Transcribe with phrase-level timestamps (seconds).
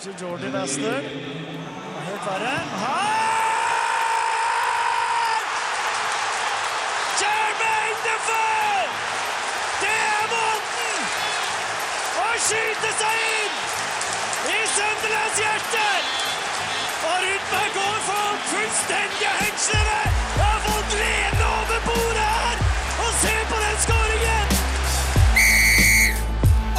[0.00, 1.02] Kanskje Jordi Wester.
[2.06, 2.56] Helt verre.
[2.82, 3.00] Her!
[7.20, 8.82] Jermaine Defoe!
[9.82, 11.02] Det er måten
[12.22, 13.56] å skyte seg inn
[14.54, 15.88] i Sunderlands hjerte!
[17.10, 20.00] Og Rudberg går for fullstendige hengslene!
[20.38, 22.56] Har fått lene over bordet her!
[23.04, 24.48] Og se på den skåringen!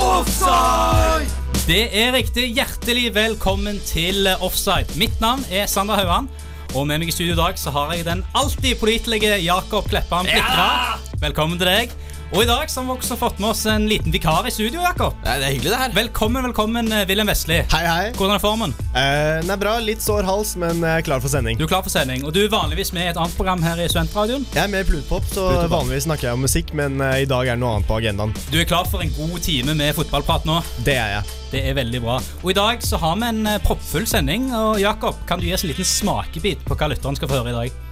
[0.10, 1.41] Offside!
[1.62, 2.48] Det er riktig.
[2.58, 4.96] Hjertelig velkommen til Offside.
[4.98, 6.26] Mitt navn er Sander Hauan.
[6.74, 10.26] Og med meg i studio i dag så har jeg den alltid pålitelige Jakob Kleppan
[10.26, 10.98] Plikra.
[11.22, 11.94] Velkommen til deg.
[12.32, 14.80] Og i dag så har vi også fått med oss en liten vikar i studio,
[14.86, 15.18] Jakob.
[15.26, 15.96] Nei, det er hyggelig, det her.
[15.98, 17.58] Velkommen, velkommen, eh, Wilhelm Vestli.
[17.74, 18.06] Hei, hei.
[18.16, 18.72] Hvordan er formen?
[18.96, 19.74] Eh, den er bra.
[19.84, 21.60] Litt sår hals, men jeg er klar for sending.
[21.60, 22.24] Du er klar for sending.
[22.24, 24.48] Og du er vanligvis med i et annet program her i Studentradioen.
[24.56, 25.74] Jeg er med i Plutpop, så Plutpop.
[25.76, 28.32] vanligvis snakker jeg om musikk, men eh, i dag er det noe annet på agendaen.
[28.48, 30.62] Du er klar for en god time med fotballprat nå.
[30.88, 31.38] Det er jeg.
[31.52, 32.22] Det er veldig bra.
[32.46, 34.54] Og i dag så har vi en eh, proppfull sending.
[34.56, 37.52] Og Jakob, kan du gi oss en liten smakebit på hva lytteren skal få høre
[37.52, 37.88] i dag?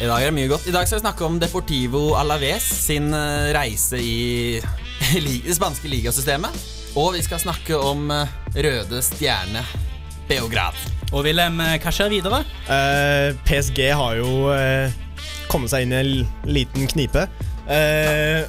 [0.00, 0.66] I dag er det mye godt.
[0.68, 4.60] I dag skal vi snakke om Deportivo Alaves sin eh, reise i
[5.44, 6.56] det spanske ligasystemet.
[6.98, 9.62] Og vi skal snakke om eh, Røde Stjerne
[10.30, 10.78] Beograd.
[11.12, 12.42] Og Wilhelm, eh, hva skjer videre?
[12.70, 14.92] Uh, PSG har jo uh,
[15.50, 17.26] kommet seg inn i en liten knipe.
[17.70, 18.44] eh,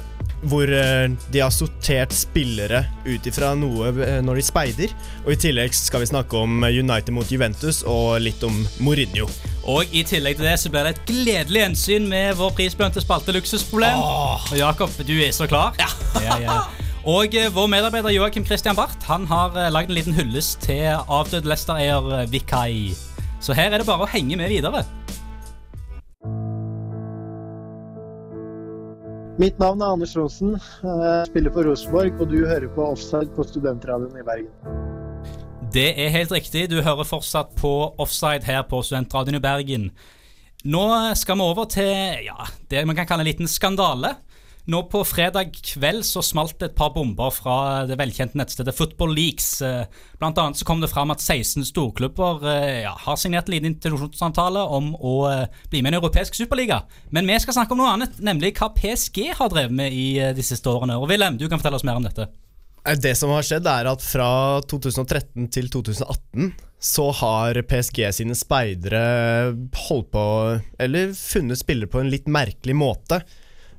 [0.50, 4.94] hvor eh, de har sortert spillere ut ifra noe eh, når de speider.
[5.24, 9.28] Og i tillegg skal vi snakke om United mot Juventus og litt om Mourinho.
[9.70, 13.34] Og i tillegg til det så blir det et gledelig gjensyn med vår prisbelønte spalte
[13.36, 14.02] Luksusproblem.
[14.02, 15.78] Og Jakob, du er så klar?
[15.80, 15.90] Ja.
[16.26, 16.58] ja, ja.
[17.08, 21.48] Og eh, vår medarbeider Joakim Christian Barth Han har lagd en liten hyllest til avdød
[21.50, 22.92] Leicester-eier eh, Vikai.
[23.42, 24.84] Så her er det bare å henge med videre.
[29.40, 30.58] Mitt navn er Anders Aasen.
[30.84, 34.50] Jeg spiller for Rosenborg, og du hører på Offside på Studentradioen i Bergen.
[35.72, 36.66] Det er helt riktig.
[36.68, 39.86] Du hører fortsatt på Offside her på Studentradioen i Bergen.
[40.68, 40.84] Nå
[41.16, 44.12] skal vi over til ja, det man kan kalle en liten skandale.
[44.64, 49.10] Nå På fredag kveld så smalt det et par bomber fra det velkjente nettstedet Football
[49.16, 49.48] Leaks.
[49.66, 49.88] Eh,
[50.20, 53.72] Blant annet så kom det fram at 16 storklubber eh, ja, har signert en liten
[53.72, 56.84] introduksjonsavtale om å eh, bli med i en europeisk superliga.
[57.10, 60.06] Men vi skal snakke om noe annet, nemlig hva PSG har drevet med i
[60.36, 61.00] de siste årene.
[61.02, 62.30] Og Wilhelm, du kan fortelle oss mer om dette.
[63.02, 64.30] Det som har skjedd er at fra
[64.70, 69.02] 2013 til 2018 så har PSG sine speidere
[69.86, 70.24] holdt på
[70.82, 73.20] Eller funnet spillere på en litt merkelig måte.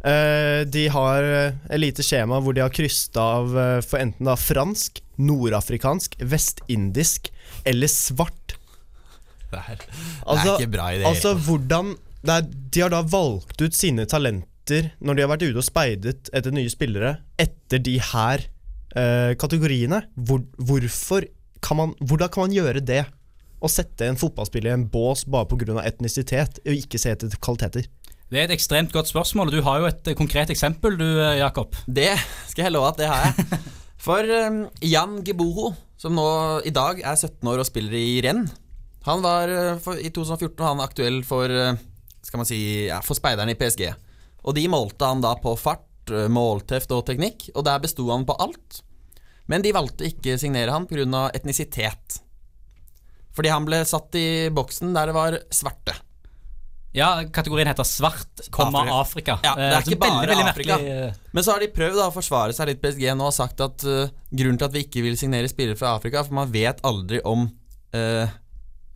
[0.03, 4.27] Eh, De har eh, et lite skjema hvor de har krysset av eh, for enten
[4.27, 7.29] da fransk, nordafrikansk, vestindisk
[7.69, 8.57] eller svart.
[9.53, 9.83] Det er,
[10.25, 11.07] Altså, det er ikke bra ideer.
[11.11, 11.93] Altså hvordan
[12.23, 15.65] det er, De har da valgt ut sine talenter når de har vært ute og
[15.67, 18.45] speidet etter nye spillere, etter de her
[18.95, 20.05] eh, kategoriene.
[20.15, 21.27] Hvor, hvorfor
[21.63, 23.03] kan man, hvordan kan man gjøre det?
[23.63, 25.77] Å sette en fotballspiller i en bås bare pga.
[25.87, 27.85] etnisitet, og ikke se etter kvaliteter.
[28.33, 31.05] Det er et ekstremt godt spørsmål, og du har jo et eh, konkret eksempel, du,
[31.21, 31.75] eh, Jakob.
[31.85, 32.09] Det
[32.49, 33.59] skal jeg love at det har jeg.
[34.07, 35.69] For um, Jan Geboho,
[36.01, 36.25] som nå
[36.66, 38.47] i dag er 17 år og spiller i renn,
[39.05, 39.51] han var
[39.83, 41.51] for, i 2014 var han aktuell for
[42.23, 42.57] skal man si,
[42.88, 43.89] ja, for speiderne i PSG.
[44.47, 48.35] Og de målte han da på fart, målteft og teknikk, og der besto han på
[48.44, 48.79] alt.
[49.51, 51.25] Men de valgte ikke signere han pga.
[51.35, 52.19] etnisitet.
[53.35, 56.00] Fordi han ble satt i boksen der det var svarte.
[56.93, 59.39] Ja, Kategorien heter svart, komma Afrika.
[59.41, 60.75] Ja, det er Eh, ikke bare veldig, veldig Afrika.
[60.77, 63.63] merkelig, Men så har de prøvd da, å forsvare seg litt PSG nå og sagt
[63.65, 66.83] at uh, grunnen til at vi ikke vil signere spillere fra Afrika, for man vet
[66.85, 68.27] aldri om uh,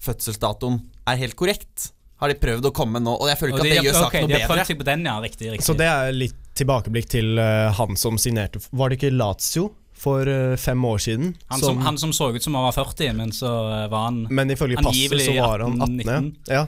[0.06, 0.78] fødselsdatoen
[1.09, 1.88] er helt korrekt.
[2.22, 4.07] Har de prøvd å komme nå, og jeg føler ikke de, at det gjør saken
[4.07, 4.69] okay, noe har prøvd bedre.
[4.69, 5.18] seg på den, ja.
[5.25, 5.52] Riktig.
[5.56, 5.66] riktig.
[5.66, 10.30] Så det er litt tilbakeblikk til uh, han som signerte Var det ikke Lazio for
[10.62, 11.31] fem år siden?
[11.50, 13.50] han, som, han som så ut som han var 40, men så
[13.90, 15.96] var han Men ifølge passet så var han 18.
[15.97, 16.36] 19.
[16.53, 16.68] Ja.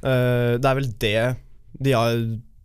[0.00, 1.16] Eh, det er vel det
[1.80, 2.16] de har,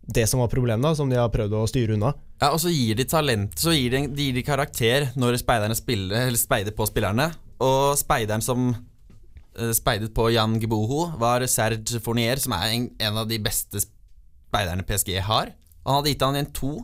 [0.06, 2.14] Det som var problemet, da, som de har prøvd å styre unna.
[2.40, 5.76] Ja, Og så gir de talent Så gir de, de gir de karakter når speiderne
[5.76, 7.30] spiller, eller speider på spillerne.
[7.64, 13.22] Og speideren som uh, speidet på Jan Geboho, var Serge Fournier, som er en, en
[13.22, 15.54] av de beste speiderne PSG har.
[15.86, 16.74] Han hadde gitt han en to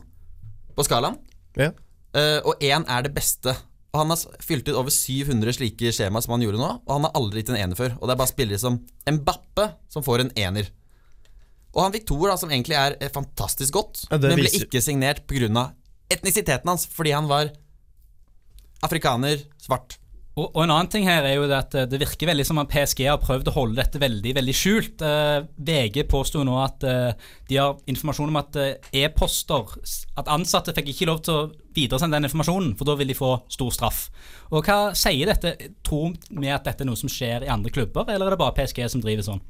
[0.73, 1.19] på skalaen.
[1.59, 1.69] Ja.
[2.17, 3.53] uh, og én er det beste.
[3.93, 7.03] Og Han har fylt ut over 700 slike skjema som han gjorde nå, og han
[7.05, 7.91] har aldri gitt en ener før.
[7.99, 10.71] Og det er bare spillere som Mbappe som får en ener.
[11.75, 14.81] Og han fikk toer, som egentlig er eh, fantastisk godt, Ja, men ble viser- ikke
[14.81, 15.71] signert pga.
[16.09, 17.51] etnisiteten hans, fordi han var
[18.83, 19.97] afrikaner, svart.
[20.33, 22.71] Og, og en annen ting her er jo at eh, det virker veldig som at
[22.71, 25.03] PSG har prøvd å holde dette veldig veldig skjult.
[25.05, 29.75] Eh, VG påsto nå at eh, de har informasjon om at eh, e-poster
[30.17, 31.45] At ansatte fikk ikke lov til å
[31.77, 34.07] videresende den informasjonen, for da vil de få stor straff.
[34.49, 35.53] Og Hva sier dette?
[35.85, 38.57] Tror vi at dette er noe som skjer i andre klubber, eller er det bare
[38.57, 39.43] PSG som driver sånn?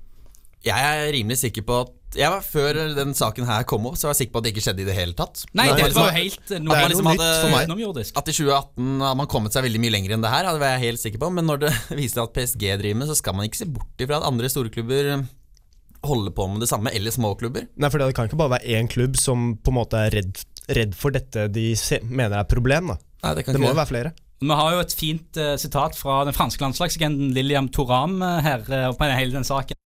[0.63, 4.07] Jeg er rimelig sikker på at jeg var, Før den saken her kom opp, så
[4.07, 5.43] var jeg sikker på at det ikke skjedde i det hele tatt.
[5.53, 8.17] Nei, det var var- jo helt noe, det er liksom nytt for meg.
[8.21, 10.75] At i 2018 hadde man kommet seg veldig mye lenger enn det her, det var
[10.75, 11.31] jeg helt sikker på.
[11.33, 14.19] Men når det viser at PSG driver med, så skal man ikke se bort ifra
[14.21, 15.13] at andre storklubber
[16.03, 17.69] holder på med det samme, eller småklubber.
[17.79, 20.43] Nei, for det kan ikke bare være én klubb som på en måte er redd,
[20.75, 22.91] redd for dette de se, mener er problem.
[22.93, 24.11] da Nei, det kan Det må jo være flere.
[24.43, 28.65] Vi har jo et fint uh, sitat fra den franske landslagsagenten Lilliam Toram uh, her
[28.67, 29.79] uh, på hele den saken.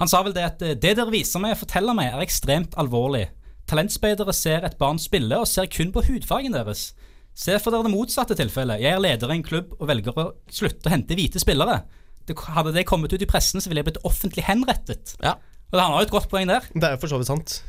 [0.00, 2.76] Han sa vel det at eh, det dere viser meg og forteller meg, er ekstremt
[2.80, 3.26] alvorlig.
[3.70, 6.90] Talentspeidere ser et barn spille og ser kun på hudfargen deres.
[7.36, 8.82] Se for dere det motsatte tilfellet.
[8.82, 11.82] Jeg er leder i en klubb og velger å slutte å hente hvite spillere.
[12.26, 15.14] Det, hadde det kommet ut i pressen, så ville jeg blitt offentlig henrettet.
[15.22, 15.36] Ja.
[15.70, 16.66] Og Han har jo et godt poeng der.
[16.74, 17.60] Det er jo for så vidt sant.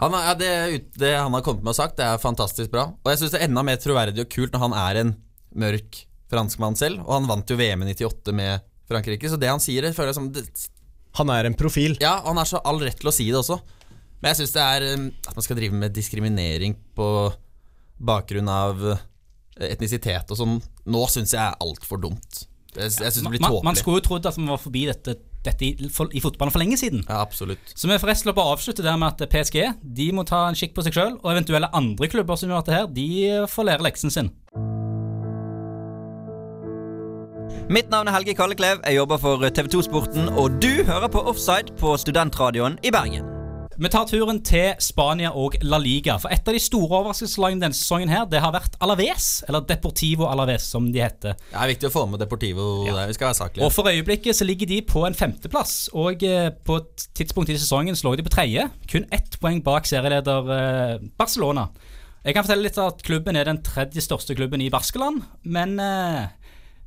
[0.00, 0.52] Han, ja, det,
[0.96, 2.86] det han har kommet med og sagt, det er fantastisk bra.
[3.02, 5.14] Og jeg syns det er enda mer troverdig og kult når han er en
[5.60, 7.02] mørk franskmann selv.
[7.04, 10.14] Og han vant jo VM i 98 med Frankrike, så det han sier, det føler
[10.14, 10.46] jeg som det,
[11.18, 11.96] Han er en profil.
[12.02, 13.58] Ja, og han har så all rett til å si det også.
[14.20, 17.08] Men jeg syns det er um, at man skal drive med diskriminering på
[18.10, 19.00] bakgrunn av uh,
[19.64, 20.60] etnisitet og sånn.
[20.90, 22.44] Nå syns jeg er altfor dumt.
[22.76, 25.16] Jeg, jeg syns det blir Man, man skulle jo trodd at man var forbi dette,
[25.42, 27.02] dette i, for, i fotballen for lenge siden.
[27.08, 27.72] Ja, absolutt.
[27.74, 30.44] Så vi får rett og slett bare avslutte der med at PSG de må ta
[30.48, 33.10] en kikk på seg sjøl, og eventuelle andre klubber som gjør dette her, de
[33.50, 34.32] får lære leksen sin.
[37.70, 38.80] Mitt navn er Helge Kalleklev.
[38.82, 43.28] Jeg jobber for TV 2-sporten, og du hører på Offside på Studentradioen i Bergen.
[43.78, 46.16] Vi tar turen til Spania og La Liga.
[46.18, 50.26] For et av de store overraskelseslagene denne sesongen her, det har vært Alaves, eller Deportivo
[50.26, 51.38] Alaves, som de heter.
[51.38, 53.06] Det er viktig å få med Deportivo der.
[53.06, 53.68] Vi skal være saklige.
[53.68, 57.60] Og for øyeblikket så ligger de på en femteplass, og eh, på et tidspunkt i
[57.60, 58.66] sesongen så lå de på tredje.
[58.90, 61.68] Kun ett poeng bak serieleder eh, Barcelona.
[62.26, 66.26] Jeg kan fortelle litt at klubben er den tredje største klubben i Baskeland, men eh,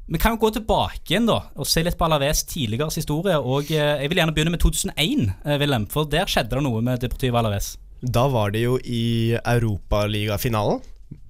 [0.06, 3.38] vi kan jo gå tilbake igjen da og se litt på Alaves tidligere historie.
[3.40, 6.84] Og eh, Jeg vil gjerne begynne med 2001, eh, Wilhelm, for der skjedde det noe
[6.84, 7.78] med Deportivo Alaves.
[8.04, 10.82] Da var de jo i Europaligafinalen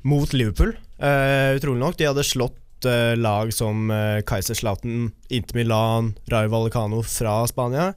[0.09, 0.73] mot Liverpool.
[0.97, 1.99] Eh, utrolig nok.
[1.99, 3.87] De hadde slått lag som
[4.27, 7.93] Kaiserslautern, Inter Milan, Rayo Vallecano fra Spania.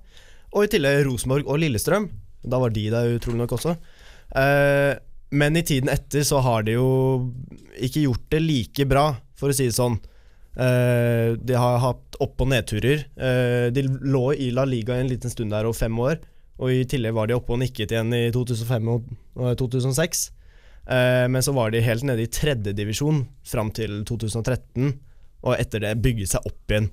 [0.55, 2.07] Og i tillegg Rosenborg og Lillestrøm.
[2.47, 3.73] Da var de der utrolig nok også.
[5.35, 6.87] Men i tiden etter så har de jo
[7.83, 9.99] ikke gjort det like bra, for å si det sånn.
[10.57, 13.05] Eh, de har hatt opp- og nedturer.
[13.17, 16.19] Eh, de lå i La Liga en liten stund der over fem år.
[16.59, 19.05] Og i tillegg var de oppe og nikket igjen i 2005 og
[19.37, 20.31] og 2006.
[20.89, 24.95] Eh, men så var de helt nede i tredjedivisjon fram til 2013,
[25.45, 26.89] og etter det bygget seg opp igjen.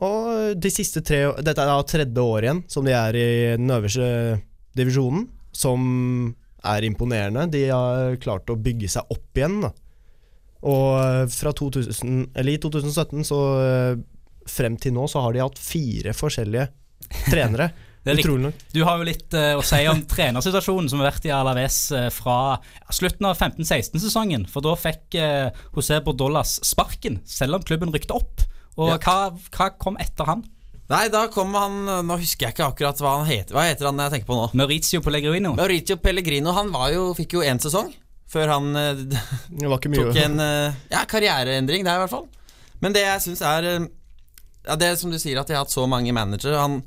[0.00, 3.68] Og de siste tre Dette er da tredje år igjen som de er i den
[3.68, 4.40] øverste
[4.74, 6.34] divisjonen, som
[6.64, 7.50] er imponerende.
[7.52, 9.60] De har klart å bygge seg opp igjen.
[9.60, 9.70] da
[10.60, 14.00] og fra 2000, eller i 2017 så eh,
[14.50, 16.68] frem til nå så har de hatt fire forskjellige
[17.32, 17.70] trenere.
[18.00, 18.16] Er.
[18.16, 18.60] Utrolig nok.
[18.72, 22.06] Du har jo litt uh, å si om trenersituasjonen som har vært i Alaves uh,
[22.08, 22.56] fra
[22.88, 24.46] slutten av 15-16-sesongen.
[24.48, 28.46] For da fikk uh, José Bordolas sparken, selv om klubben rykte opp.
[28.80, 28.96] Og Ja.
[29.04, 29.18] hva,
[29.52, 30.46] hva kom etter han?
[30.90, 33.52] Nei, da kom han Nå husker jeg ikke akkurat hva han heter.
[33.54, 34.48] Hva heter han jeg tenker på nå?
[34.58, 35.52] Maurizio Pellegrino.
[35.60, 37.92] Mauricio Pellegrino han var jo, fikk jo én sesong
[38.30, 39.04] før han eh,
[39.60, 42.26] Det var ikke mye tok en eh, ja, karriereendring der, i hvert fall.
[42.80, 43.86] Men det jeg syns er eh,
[44.66, 46.80] ja, Det som du sier, at jeg har hatt så mange managere han,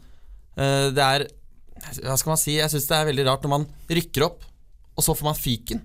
[0.57, 1.25] eh, Det er
[2.03, 2.57] Hva skal man si?
[2.59, 4.45] Jeg syns det er veldig rart når man rykker opp,
[4.93, 5.81] og så får man fyken.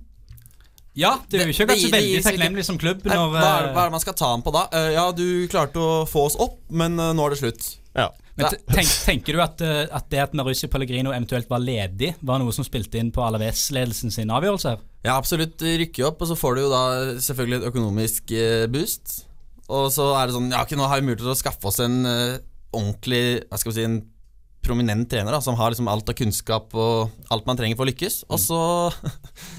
[0.98, 3.74] Ja, det er jo ikke det det veldig takknemlig som klubb når hva, er, eh,
[3.74, 4.64] hva er det man skal ta ham på da?
[4.74, 7.68] Eh, ja, du klarte å få oss opp, men nå er det slutt.
[7.98, 8.08] Ja.
[8.38, 12.38] Men tenk, Tenker du at, eh, at det at Mauricio Pellegrino eventuelt var ledig, var
[12.38, 14.76] noe som spilte inn på Alaves-ledelsen sin avgjørelse?
[15.06, 16.82] Ja, absolutt rykke opp, og så får du jo da
[17.24, 19.24] selvfølgelig et økonomisk eh, boost.
[19.68, 21.76] Og så er det sånn Ja, ikke nå har vi mulighet til å skaffe oss
[21.84, 22.38] en uh,
[22.72, 23.98] ordentlig Hva skal vi si En
[24.64, 27.88] prominent trener da som har liksom alt av kunnskap og alt man trenger for å
[27.92, 28.16] lykkes.
[28.26, 28.60] Og så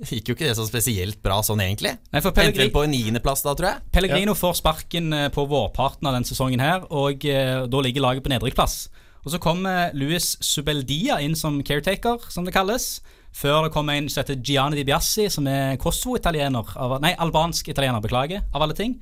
[0.00, 1.94] gikk jo ikke det så spesielt bra sånn, egentlig.
[2.12, 3.86] Nei, for Endte på en niendeplass da, tror jeg.
[3.94, 8.24] Pellegrino får sparken eh, på vårparten av denne sesongen her, og eh, da ligger laget
[8.24, 8.76] på nedrykksplass.
[9.22, 12.96] Og så kommer Luis Subeldia inn som caretaker, som det kalles.
[13.32, 16.74] Før det kommer en som heter Gianni Di Biassi, som er Kosovo-italiener.
[17.00, 18.98] Nei, albansk italiener, beklager, av alle ting.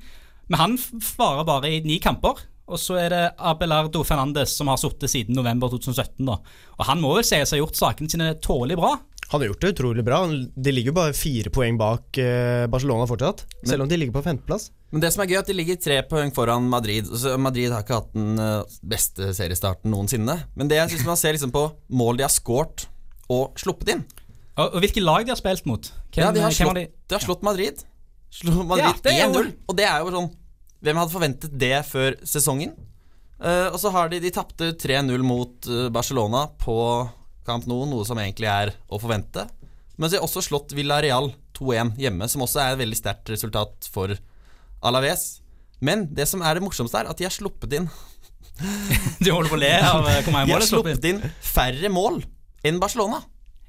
[0.51, 0.77] Men han
[1.17, 2.45] varer bare i ni kamper.
[2.71, 6.23] Og så er det Abelardo Fernandes som har sittet siden november 2017.
[6.27, 6.37] da.
[6.77, 8.93] Og han må vel å ha gjort sakene sine tålelig bra.
[9.31, 10.17] Han har gjort det utrolig bra.
[10.27, 14.23] De ligger jo bare fire poeng bak eh, Barcelona fortsatt, selv om de ligger på
[14.25, 14.69] femteplass.
[14.91, 17.07] Men det som er gøy, er at de ligger tre poeng foran Madrid.
[17.07, 20.35] Så Madrid har ikke hatt den eh, beste seriestarten noensinne.
[20.59, 21.63] Men det jeg synes man ser liksom på
[21.95, 22.89] mål de har scoret
[23.31, 24.03] og sluppet inn.
[24.57, 25.87] Og, og hvilke lag de har spilt mot?
[26.11, 26.85] Hvem, ja, de har slått, de?
[26.91, 27.85] de har slått Madrid.
[28.31, 29.51] Slå Madrid Ja, det er jo- 1-0.
[29.71, 30.29] Og det er jo sånn
[30.81, 32.71] Hvem hadde forventet det før sesongen?
[33.41, 36.75] Uh, og så har de De tapte 3-0 mot eh, Barcelona på
[37.47, 39.47] Camp Nou, noe som egentlig er å forvente.
[39.97, 43.89] Men så har også slått Villarreal 2-1 hjemme, som også er et veldig sterkt resultat
[43.93, 44.13] for
[44.85, 45.41] Alaves.
[45.81, 47.87] Men det som er det morsomste, er at de har sluppet inn
[49.23, 51.21] Du holder på å le av eh, hvor mange De mål de har sluppet inn.
[51.45, 52.19] færre mål
[52.67, 53.21] enn Barcelona.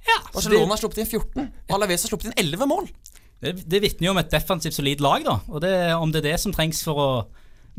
[0.04, 2.90] Ja, Barcelona har sluppet inn 14, og Alaves har sluppet inn 11 mål.
[3.40, 5.36] det, det vitner jo om et defensivt solid lag, da.
[5.48, 7.08] Og det, om det er det som trengs for å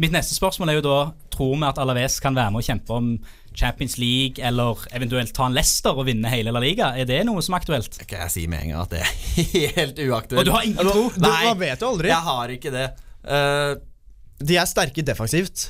[0.02, 0.98] Mitt neste spørsmål er jo da
[1.34, 3.08] Tror vi at Alaves kan være med å kjempe om
[3.54, 6.92] Champions League, eller eventuelt ta en Leicester og vinne hele La Liga?
[6.98, 8.00] Er det noe som er aktuelt?
[8.10, 10.40] Kan jeg si med en gang at det er helt uaktuelt.
[10.42, 11.04] Og du har ingen tro?
[11.14, 12.10] Du, man vet jo aldri.
[12.10, 12.88] Jeg har ikke det.
[13.26, 13.74] Uh,
[14.42, 15.68] De er sterke defensivt,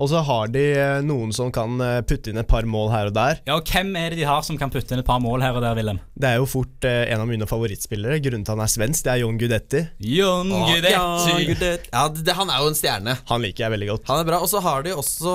[0.00, 3.10] og så har de eh, noen som kan eh, putte inn et par mål her
[3.10, 3.42] og der.
[3.44, 5.56] Ja, og Hvem er det de har som kan putte inn et par mål her
[5.56, 6.00] og der, Willem?
[6.16, 8.16] Det er jo fort eh, en av mine favorittspillere.
[8.24, 9.84] Grunnen til han er svensk, det er John Gudetti.
[10.16, 11.04] Jon ja,
[11.44, 11.92] Gudetti.
[11.92, 13.16] ja, det, han er jo en stjerne.
[13.28, 14.08] Han liker jeg veldig godt.
[14.08, 14.40] Han er bra.
[14.40, 15.34] Og så har de også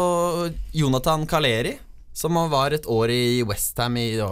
[0.73, 1.77] Jonathan Kaleri,
[2.15, 4.25] som var et år i Westham i det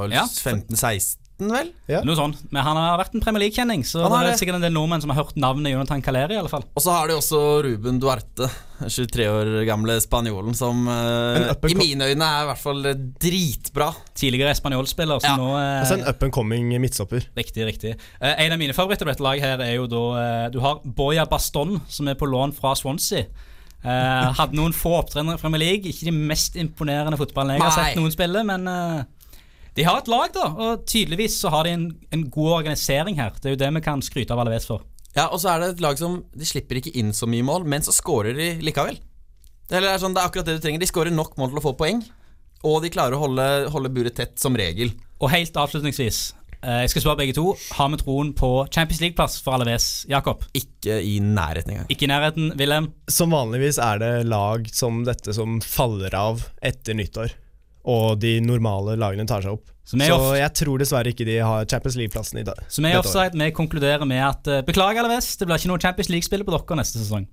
[1.49, 2.01] var vel Ja.
[2.07, 2.37] Noe sånt.
[2.51, 4.39] Men han har vært en Premier League-kjenning, så Han det er det.
[4.39, 6.63] sikkert en del nordmenn som har hørt navnet Jonathan Caleri, i alle fall.
[6.75, 8.49] Og så har de også Ruben Duarte,
[8.83, 13.91] 23 år gamle spanjolen, som eh, i mine øyne er i hvert fall eh, dritbra.
[14.15, 15.37] Tidligere spanjolspiller, som Ja.
[15.37, 17.25] nå eh, Altså en up and coming midtstopper.
[17.37, 17.95] Riktig, riktig.
[18.21, 20.03] Eh, en av mine favoritter på dette laget her er jo da
[20.45, 23.25] eh, Du har Boya Baston, som er på lån fra Swansea.
[23.83, 25.89] Eh, hadde noen få opptredener i Premier League.
[25.91, 28.63] Ikke de mest imponerende fotballene jeg har sett noen spille, men
[29.75, 30.47] de har et lag, da.
[30.53, 33.33] Og tydeligvis så har de en, en god organisering her.
[33.41, 34.83] Det er jo det vi kan skryte av Alaves for.
[35.13, 37.67] Ja, Og så er det et lag som De slipper ikke inn så mye mål,
[37.69, 38.99] men så scorer de likevel.
[39.69, 40.81] Det er, sånn, det er akkurat det du trenger.
[40.81, 42.01] De scorer nok mål til å få poeng,
[42.67, 44.91] og de klarer å holde, holde buret tett som regel.
[45.23, 46.19] Og helt avslutningsvis,
[46.59, 47.45] eh, jeg skal spørre begge to.
[47.77, 50.43] Har vi troen på Champions League-plass for Alaves, Jakob?
[50.57, 51.87] Ikke i nærheten engang.
[51.93, 52.91] Ikke i nærheten, Wilhelm.
[53.09, 57.37] Som vanligvis er det lag som dette som faller av etter nyttår.
[57.83, 59.69] Og de normale lagene tar seg opp.
[59.83, 62.61] Så jeg tror dessverre ikke de har Champions League-plassen i dag.
[62.71, 62.93] Så vi.
[62.95, 66.55] Offside vi konkluderer med at uh, beklager Alaves, det blir ikke noe Champions League-spill på
[66.55, 67.27] dere neste sesong.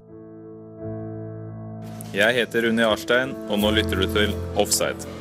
[2.11, 5.20] Jeg heter Unni Arstein, og nå lytter du til Offside.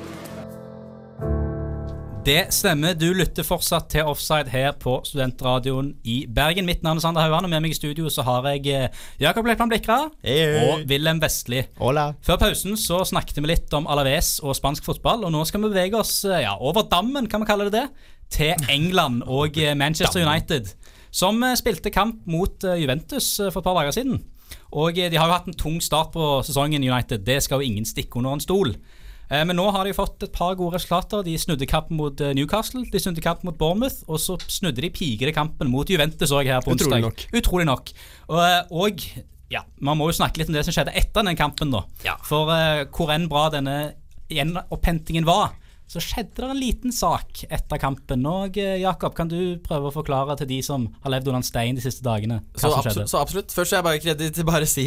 [2.30, 6.68] Det stemmer, du lytter fortsatt til Offside her på Studentradioen i Bergen.
[6.68, 9.50] Mitt navn er Sander Haugan, og med meg i studio så har jeg eh, Jakob
[9.50, 11.64] Lekman Blikra og Wilhelm Vestli.
[11.80, 12.04] Hola.
[12.22, 15.72] Før pausen så snakket vi litt om Alaves og spansk fotball, og nå skal vi
[15.72, 19.74] bevege oss eh, ja, over dammen, kan vi kalle det det, til England og eh,
[19.74, 20.70] Manchester United,
[21.10, 24.22] som spilte kamp mot Juventus for et par dager siden.
[24.78, 27.26] Og de har jo hatt en tung start på sesongen, United.
[27.26, 28.76] Det skal jo ingen stikke under en stol.
[29.30, 31.24] Eh, Men nå har de fått et par gode resultater.
[31.28, 34.90] De snudde kampen mot eh, Newcastle, de snudde kampen mot Bournemouth, og så snudde de
[34.90, 37.26] pigede kampen mot Juventus òg her på Utrolig nok.
[37.38, 37.92] Utrolig nok.
[38.32, 39.06] Og, eh, og
[39.54, 41.84] ja, man må jo snakke litt om det som skjedde etter den kampen, da.
[42.06, 42.18] Ja.
[42.26, 43.78] For eh, hvor enn bra denne
[44.34, 45.56] gjenopphentingen var,
[45.90, 48.22] så skjedde det en liten sak etter kampen.
[48.30, 51.78] Og Jakob, kan du prøve å forklare til de som har levd under en stein
[51.80, 53.06] de siste dagene, hva Så som skjedde?
[53.10, 53.56] så absolutt.
[53.58, 54.86] Først vil jeg bare, bare si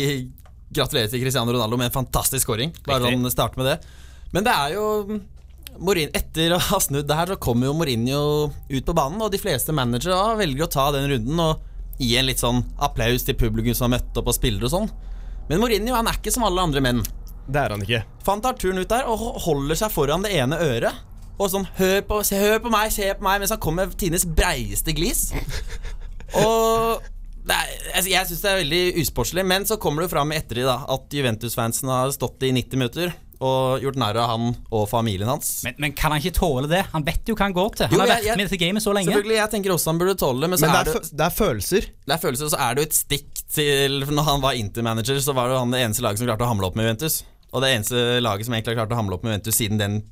[0.72, 2.70] gratulerer til Cristiano Ronaldo med en fantastisk scoring.
[2.86, 3.76] Bare å sånn starte med det.
[4.32, 4.86] Men det er jo
[5.82, 9.32] Morin, Etter å ha snudd det her, så kommer jo Mourinho ut på banen, og
[9.32, 11.62] de fleste managere velger å ta den runden og
[12.00, 14.90] gi en litt sånn applaus til publikum som har møtt opp og spillere og sånn.
[15.48, 17.00] Men Mourinho han er ikke som alle andre menn.
[17.48, 18.02] Det er han ikke.
[18.22, 21.00] For han tar turen ut der og holder seg foran det ene øret.
[21.40, 23.98] Og sånn Hør på, se, hør på meg, se på meg, mens han kommer med
[23.98, 25.30] tidenes breieste glis.
[26.42, 27.02] Og
[27.50, 30.40] er, altså, Jeg syns det er veldig usportslig, men så kommer det jo fram i
[30.52, 34.84] det da at Juventus-fansen har stått i 90 minutter og gjort narr av han og
[34.90, 35.48] familien hans.
[35.66, 36.84] Men, men kan han ikke tåle det?
[36.92, 37.86] Han vet jo hva han går til.
[37.90, 39.10] Han Jo, har vært jeg- med i dette gamet så lenge.
[39.12, 41.16] Selvfølgelig, Jeg tenker også han burde tåle det, men så Men det er er, det,
[41.18, 41.88] det er følelser.
[42.06, 45.18] det er følelser, så er det jo et stikk til For Når han var Inter-manager,
[45.20, 47.22] så var det jo han det eneste laget som klarte å hamle opp med Juventus.
[47.52, 50.02] Og det eneste laget som egentlig har klart å hamle opp med Juventus siden den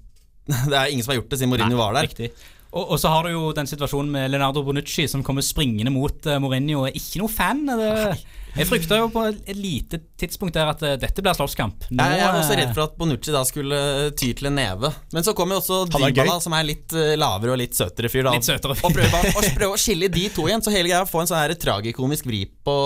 [0.68, 2.08] Det er ingen som har gjort det siden Mourinho var der.
[2.10, 2.30] Riktig.
[2.70, 6.26] Og, og så har du jo den situasjonen med Leonardo Bonucci som kommer springende mot
[6.28, 6.84] uh, Mourinho.
[6.86, 7.64] er Ikke noe fan.
[7.66, 8.20] Det,
[8.54, 11.88] jeg frykta jo på et lite tidspunkt der at uh, dette blir slåsskamp.
[11.90, 13.80] Nå, Jeg, jeg var også eh, redd for at Bonucci da skulle
[14.18, 14.92] ty til en neve.
[15.14, 18.28] Men så kommer jo også Dybala, som er litt uh, lavere og litt søtere fyr.
[18.28, 18.86] da Litt søtere fyr.
[18.86, 20.62] Og prøver å prøve å skille de to igjen.
[20.62, 22.76] Så hele greia får en sånn her tragikomisk vri på,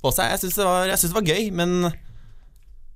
[0.00, 0.32] på seg.
[0.32, 0.70] Jeg syns det,
[1.04, 1.92] det var gøy, men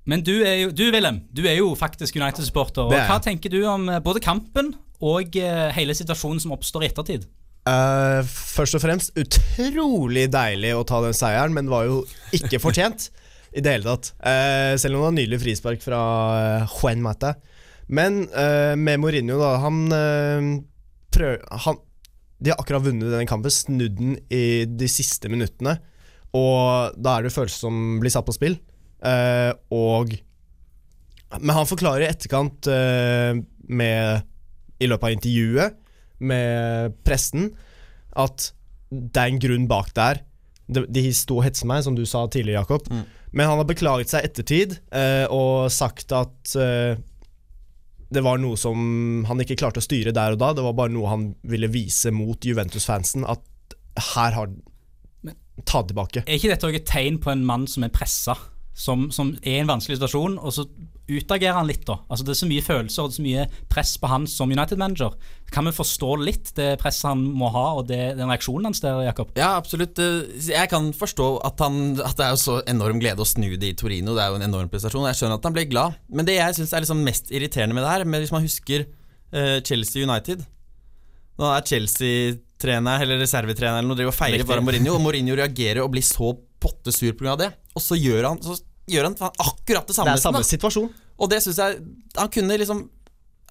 [0.07, 2.89] Men du, er jo, du Willem, du er jo faktisk United-supporter.
[2.95, 3.09] Er.
[3.11, 4.73] Hva tenker du om både kampen
[5.05, 7.27] og eh, hele situasjonen som oppstår i ettertid?
[7.67, 12.05] Uh, først og fremst utrolig deilig å ta den seieren, men var jo
[12.37, 13.09] ikke fortjent
[13.57, 14.13] i det hele tatt.
[14.21, 16.01] Uh, selv om det var nydelig frispark fra
[16.71, 17.35] Juan Mata.
[17.87, 20.49] Men uh, med Mourinho, da Han uh,
[21.15, 21.77] prøv, han,
[22.43, 25.77] De har akkurat vunnet denne kampen, snudd den i de siste minuttene.
[26.37, 28.59] Og da er det følelser som blir satt på spill.
[29.73, 30.11] Og
[31.41, 34.27] Men han forklarer i etterkant med
[34.81, 35.77] I løpet av intervjuet
[36.27, 37.51] med pressen
[38.17, 38.51] at
[38.91, 40.23] det er en grunn bak der.
[40.67, 42.89] De, de sto og hetset meg, som du sa tidligere, Jakob.
[43.37, 46.97] Men han har beklaget seg ettertid eh, og sagt at eh,
[48.09, 50.53] det var noe som han ikke klarte å styre der og da.
[50.57, 53.27] Det var bare noe han ville vise mot Juventus-fansen.
[53.29, 53.43] At
[54.15, 54.51] her har
[55.65, 56.21] Ta tilbake.
[56.27, 58.35] Er ikke dette også et tegn på en mann som er pressa,
[58.77, 60.67] som, som er i en vanskelig situasjon, og så
[61.07, 61.95] utagerer han litt, da?
[62.11, 64.51] Altså Det er så mye følelser og det er så mye press på han som
[64.53, 65.15] United-manager.
[65.55, 68.99] Kan vi forstå litt det presset han må ha, og det, den reaksjonen hans der,
[69.07, 69.31] Jakob?
[69.39, 69.97] Ja, absolutt.
[70.03, 73.49] Eh, Jeg kan forstå at, han, at det er jo så enorm glede å snu
[73.55, 74.17] det i Torino.
[74.19, 75.07] Det er jo en enorm prestasjon.
[75.09, 75.97] Jeg skjønner at han ble glad.
[76.13, 78.85] Men det jeg syns er liksom mest irriterende med det her, hvis man husker
[79.33, 80.45] eh, Chelsea United
[81.37, 85.83] Nå er Chelsea-trener eller reservetrener eller noe driver og feirer bare Mourinho, og Mourinho reagerer
[85.85, 86.31] og blir så
[86.63, 87.35] pottesur pga.
[87.37, 87.49] det.
[87.77, 88.57] Og så gjør han, så
[88.91, 90.13] gjør han akkurat det samme.
[90.13, 90.91] Det er samme situasjon.
[91.17, 91.79] Og det syns jeg
[92.19, 92.83] Han kunne liksom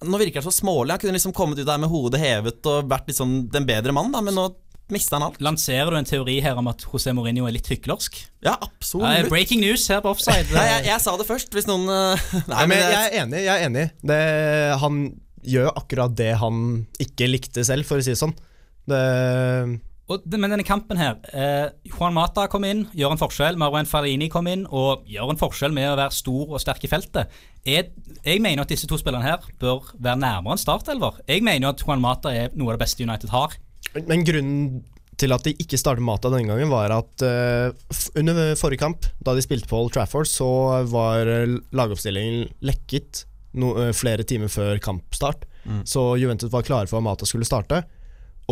[0.06, 0.92] Nå virker han så smålig.
[0.92, 4.12] Han kunne liksom kommet ut der med hodet hevet og vært liksom den bedre mannen,
[4.12, 4.44] da, men nå
[4.92, 5.40] mister han alt.
[5.42, 8.18] Lanserer du en teori her om at José Mourinho er litt hyklersk?
[8.44, 9.30] Ja, Ja, absolutt.
[9.32, 10.52] breaking news her på offside.
[10.52, 13.40] Nei, jeg, jeg sa det først, hvis noen eh, Nei, men men jeg er enig.
[13.46, 13.86] Jeg er enig.
[14.12, 14.20] Det,
[14.84, 15.00] han
[15.56, 16.60] gjør akkurat det han
[17.02, 18.36] ikke likte selv, for å si det sånn.
[18.86, 19.00] Det,
[20.06, 23.58] Og, men denne kampen her eh, Juan Mata kom inn, gjør en forskjell.
[23.58, 26.90] Marwan Farini kom inn og gjør en forskjell med å være stor og sterk i
[26.90, 27.32] feltet.
[27.66, 27.90] Jeg,
[28.22, 31.18] jeg mener at disse to spillerne her bør være nærmere en startelver.
[31.26, 33.58] Jeg mener at Juan Mata er noe av det beste United har.
[34.06, 34.84] men grunnen
[35.16, 37.72] til at de ikke startet Mata denne gangen, var at eh,
[38.20, 40.48] under forrige kamp, da de spilte på Old Trafford, så
[40.92, 43.24] var eh, lagoppstillingen lekket
[43.56, 45.48] no, eh, flere timer før kampstart.
[45.82, 47.80] Så Juventus var klare for at Mata skulle starte.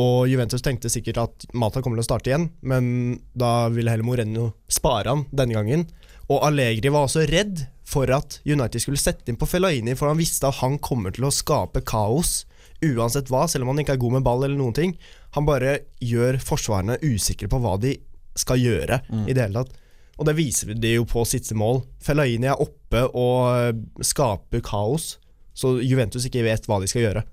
[0.00, 4.06] Og Juventus tenkte sikkert at Mata kommer til å starte igjen, men da ville heller
[4.06, 5.86] Moreno spare han denne gangen.
[6.26, 10.18] Og Allegri var også redd for at United skulle sette inn på Fellaini, for han
[10.18, 12.42] visste at han kommer til å skape kaos
[12.84, 14.96] uansett hva, selv om han ikke er god med ball eller noen ting.
[15.36, 17.94] Han bare gjør forsvarerne usikre på hva de
[18.38, 19.76] skal gjøre i det hele tatt.
[20.18, 21.82] Og det viser de jo på siste mål.
[22.02, 25.16] Fellaini er oppe og skaper kaos,
[25.54, 27.24] så Juventus ikke vet hva de skal gjøre.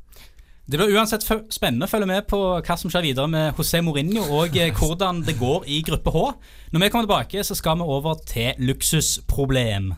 [0.72, 4.22] Det blir uansett spennende å følge med på hva som skjer videre med José Mourinho,
[4.38, 6.22] og eh, hvordan det går i gruppe H.
[6.72, 9.92] Når vi kommer tilbake, så skal vi over til luksusproblem.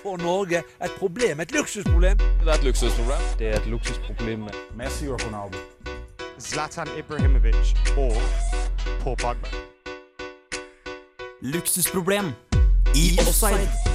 [0.00, 2.24] For Norge et problem, et luksusproblem.
[2.40, 3.28] Det er et luksusproblem.
[3.38, 5.60] Det er et luksusproblem med Messi og Ronaldo.
[6.40, 8.16] Zlatan Ibrahimovic og
[9.04, 9.52] Paul Pogba.
[11.42, 12.32] Luksusproblem
[12.96, 13.93] i offside.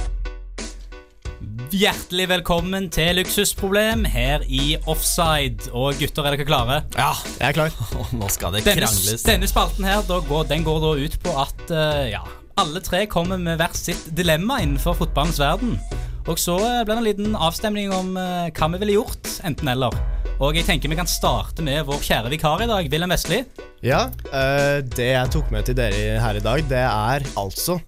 [1.70, 5.68] Hjertelig velkommen til Luksusproblem her i Offside.
[5.70, 6.78] Og gutter, er dere klare?
[6.96, 7.76] Ja, Jeg er klar.
[8.18, 9.22] nå skal det Denne, krangles.
[9.22, 12.24] denne spalten her, da går, den går da ut på at uh, ja,
[12.58, 15.78] alle tre kommer med hvert sitt dilemma innenfor fotballens verden.
[16.26, 19.70] Og så eh, blir det en liten avstemning om uh, hva vi ville gjort, enten
[19.70, 19.94] eller.
[20.42, 23.44] Og jeg tenker vi kan starte med vår kjære vikar i dag, Wilhelm Vestli.
[23.86, 27.78] Ja, eh, det jeg tok med til dere her i dag, det er altså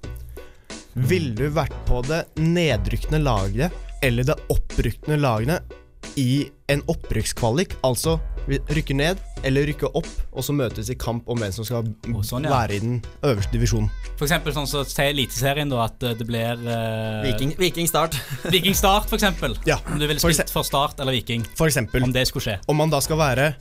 [0.95, 5.79] Ville du vært på det nedrykkende laget eller det opprykkende laget
[6.21, 7.79] i en opprykkskvalik?
[7.87, 11.67] Altså vi rykker ned eller rykker opp, og så møtes i kamp om hvem som
[11.67, 11.87] skal
[12.27, 12.53] sånn, ja.
[12.53, 13.91] være i den øverste divisjonen.
[14.19, 18.19] For eksempel sånn som til Eliteserien, da, at eh, det blir uh, Viking, Viking Start.
[18.55, 19.55] Viking Start, for eksempel.
[19.69, 21.47] Ja, Om du ville spilt for Start eller Viking.
[21.59, 22.59] For eksempel Om det skulle skje.
[22.67, 23.53] om man da skal være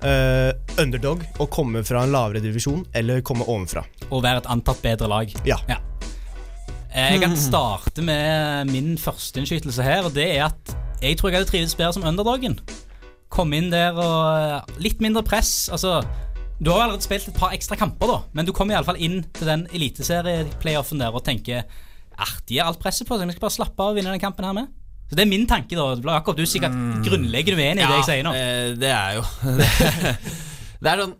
[0.00, 3.82] Uh, underdog og komme fra en lavere divisjon, eller komme ovenfra.
[4.08, 5.34] Og være et antatt bedre lag.
[5.44, 5.58] Ja.
[5.68, 5.89] Eh,
[6.94, 11.38] Jeg kan starte med min første innskytelse her, og det er at jeg tror jeg
[11.40, 12.58] hadde trivdes bedre som underdogen.
[13.30, 15.68] Komme inn der og eh, Litt mindre press.
[15.72, 16.00] Altså,
[16.60, 19.22] du har jo allerede spilt et par ekstra kamper, da, men du kommer iallfall inn
[19.38, 21.62] til den eliteserieplayoffen der og tenker
[22.20, 24.20] ah, de har alt presset på seg, vi skal bare slappe av og vinne den
[24.20, 24.68] kampen her med.
[25.08, 25.86] Så Det er min tanke, da.
[26.18, 26.74] Jakob, du er sikkert
[27.06, 28.34] grunnleggende uenig i det jeg sier nå.
[28.36, 29.24] eh, det er jo
[30.82, 31.16] Det er sånn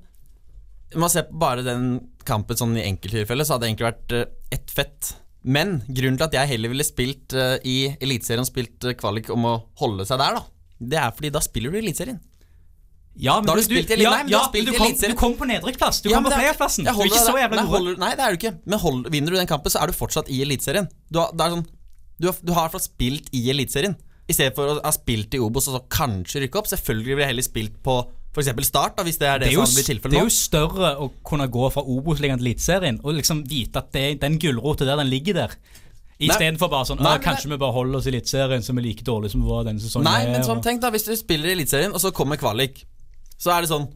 [1.01, 1.89] Man ser på bare den
[2.27, 5.11] kampen sånn i enkelttilfeller, så hadde det egentlig vært eh, ett fett.
[5.43, 9.47] Men grunnen til at jeg heller ville spilt uh, i Eliteserien, spilt uh, kvalik om
[9.49, 10.43] å holde seg der, da,
[10.81, 12.19] det er fordi da spiller du i Eliteserien.
[13.21, 14.73] Ja, men Da har du spilt i Elite- ja, Nei, men du ja, spilt du
[14.73, 15.17] i kom, Eliteserien.
[15.17, 15.99] du kom på nedrykksplass.
[16.05, 16.85] Du Ja, kom men på det er- playerplassen.
[16.85, 17.75] Du jeg er holder ikke så deg- jævla nei, god.
[17.77, 18.53] holder- Nei, det er du ikke.
[18.71, 20.89] Men hold, vinner du den kampen, så er du fortsatt i Eliteserien.
[21.11, 21.67] Du, har- det er sånn,
[22.21, 23.97] du, har, du har i hvert fall spilt i Eliteserien.
[24.31, 26.69] I stedet for å ha spilt i Obos og så kanskje rykke opp.
[26.71, 27.97] Selvfølgelig ville jeg heller spilt på
[28.31, 28.51] f.eks.
[28.69, 30.91] Start, da, hvis det er det, Det er, som blir det tilfellet er jo større
[31.03, 35.01] å kunne gå fra Obos-ligaen til Eliteserien og liksom vite at det, den gulrota der,
[35.03, 35.57] den ligger der.
[36.21, 39.05] Istedenfor bare sånn Nei, «Å, Kanskje vi bare holder oss i Eliteserien, som er like
[39.07, 40.07] dårlig som vi var denne sesongen.
[40.07, 42.83] Nei, her», men sånn, tenk da, hvis du spiller i Eliteserien, og så kommer kvalik,
[43.41, 43.89] så er det sånn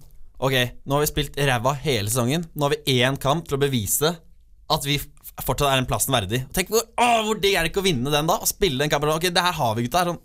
[0.45, 2.43] Ok, nå har vi spilt ræva hele sesongen.
[2.59, 4.11] Nå har vi én kamp til å bevise
[4.75, 4.97] at vi
[5.45, 6.41] fortsatt er den plassen verdig.
[6.53, 8.41] Tenk hvor, å, hvor digg er det ikke å vinne den, da?
[8.43, 9.13] Og spille den kampen.
[9.15, 10.03] Ok, det her har vi, gutta.
[10.11, 10.19] Sånn.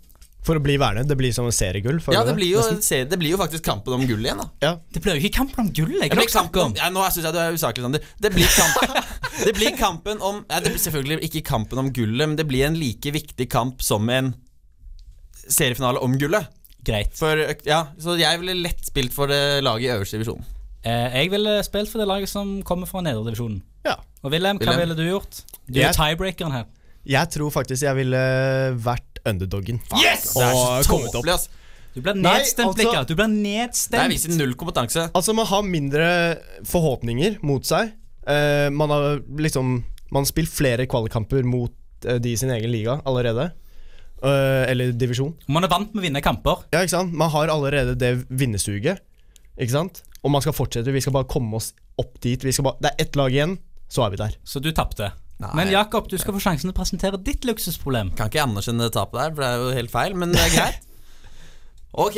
[0.46, 1.04] For å bli værende.
[1.08, 1.98] Det blir som en seriegull.
[2.14, 4.46] Ja, det blir, jo, det blir jo faktisk kampen om gull igjen, da.
[4.64, 4.70] Ja.
[4.94, 5.92] Det blir jo ikke kampen om gull.
[5.98, 8.06] Jeg Det blir snakke kampen om om ja, Nå syns jeg du er usaklig, Sander.
[8.24, 9.02] Det blir, kamp,
[9.46, 12.64] det blir kampen om ja, Det blir selvfølgelig ikke kampen om gullet, men det blir
[12.70, 14.32] en like viktig kamp som en
[15.44, 16.48] seriefinale om gullet.
[16.86, 17.12] Greit.
[17.18, 20.40] For, ja, så jeg ville lett spilt for det laget i øverste divisjon.
[20.80, 23.60] Eh, jeg ville spilt for det laget som kommer fra nederdivisjonen.
[23.84, 23.98] Ja.
[24.24, 24.86] Og Wilhelm, hva Wilhelm?
[24.86, 25.42] ville du gjort?
[25.68, 26.68] Du er tiebreakeren her.
[27.08, 28.20] Jeg tror faktisk jeg ville
[28.84, 29.80] vært underdoggen.
[30.00, 30.32] Yes!
[30.34, 30.54] Det er
[30.84, 31.48] så kommet tåpelig, ass.
[31.94, 33.08] Du blir Nei, nedstemt, altså- Rikard.
[33.08, 34.12] Du blir Det nedstemt.
[34.12, 35.10] viser null kompetanse.
[35.12, 37.92] Altså, man har mindre forhåpninger mot seg.
[38.28, 41.72] Uh, man har liksom Man har spilt flere kvalikkamper mot
[42.04, 43.52] uh, de i sin egen liga allerede.
[44.22, 45.34] Uh, eller divisjon.
[45.48, 46.64] Man er vant med å vinne kamper.
[46.72, 47.12] Ja, ikke sant?
[47.14, 48.98] Man har allerede det vinnersuget.
[49.56, 50.02] Ikke sant?
[50.24, 50.92] Og man skal fortsette.
[50.92, 52.42] Vi skal bare komme oss opp dit.
[52.42, 54.34] Vi skal bare, det er ett lag igjen, så er vi der.
[54.44, 55.12] Så du tapte.
[55.40, 55.50] Nei.
[55.56, 58.12] Men Jakob, du skal få sjansen til å presentere ditt luksusproblem.
[58.16, 60.56] Kan ikke anerkjenne det tapet der, for det er jo helt feil, men det er
[60.56, 60.80] greit.
[61.90, 62.14] Ok,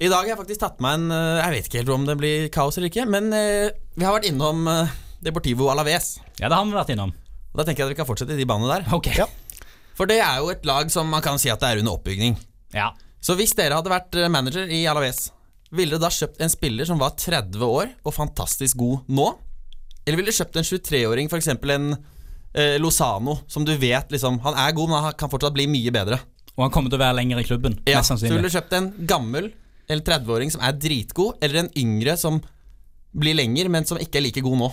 [0.00, 2.14] i dag har jeg faktisk tatt meg en eh, Jeg vet ikke helt om det
[2.16, 6.14] blir kaos eller ikke, men eh, vi har vært innom eh, Deportivo Alaves.
[6.40, 7.12] Ja, det har vi vært innom.
[7.52, 8.86] Og Da tenker jeg at vi kan fortsette i de banene der.
[8.96, 9.10] Ok.
[9.18, 9.26] Ja.
[9.98, 12.38] For det er jo et lag som man kan si at det er under oppbygning.
[12.72, 12.88] Ja.
[13.20, 15.26] Så hvis dere hadde vært manager i Alaves,
[15.76, 19.28] ville dere da kjøpt en spiller som var 30 år og fantastisk god nå?
[20.06, 21.52] Eller ville dere kjøpt en 23-åring, f.eks.
[21.52, 21.92] en
[22.54, 25.92] eh, Lozano, som du vet liksom Han er god, men han kan fortsatt bli mye
[25.94, 26.20] bedre.
[26.56, 27.78] Og han kommer til å være lenger i klubben.
[27.88, 28.50] Ja, mest så ville sannsynlig.
[28.50, 29.52] du kjøpt en gammel
[29.88, 32.38] eller 30-åring som er dritgod, eller en yngre som
[33.12, 34.68] blir lenger, men som ikke er like god nå.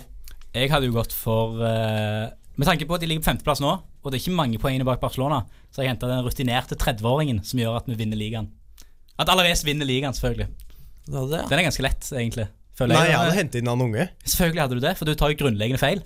[0.55, 3.71] Jeg hadde jo gått for eh, Med tanke på at de ligger på femteplass nå,
[3.79, 7.43] og det er ikke mange poengene bak Barcelona, så har jeg henta den rutinerte 30-åringen
[7.47, 8.49] som gjør at vi vinner ligaen.
[9.19, 10.47] At Alaves vinner ligaen, selvfølgelig.
[11.09, 11.47] Det er det, ja.
[11.51, 12.47] Den er ganske lett, egentlig.
[12.79, 13.11] Føler Nei, jeg.
[13.11, 14.05] jeg hadde hentet inn han unge.
[14.23, 16.03] Selvfølgelig hadde du det, for du tar jo grunnleggende feil.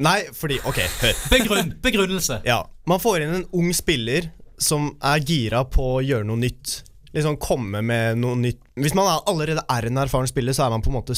[0.00, 1.18] Nei, fordi Ok, hør.
[1.32, 2.40] Begrunn, begrunnelse.
[2.48, 6.80] Ja, Man får inn en ung spiller som er gira på å gjøre noe nytt.
[7.14, 8.60] Liksom komme med noe nytt.
[8.80, 11.16] Hvis man er, allerede er en erfaren spiller, så er man på en måte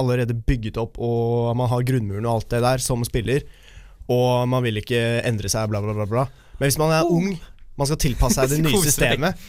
[0.00, 3.44] allerede bygget opp, og man har grunnmuren og alt det der som spiller.
[4.10, 6.06] Og man vil ikke endre seg, bla, bla, bla.
[6.08, 6.24] bla.
[6.58, 7.34] Men hvis man er ung,
[7.78, 9.44] man skal tilpasse seg det nye systemet.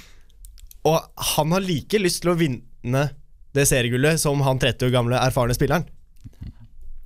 [0.87, 0.99] Og
[1.35, 3.07] han har like lyst til å vinne
[3.55, 5.87] det seriegullet som han 30 år gamle erfarne spilleren.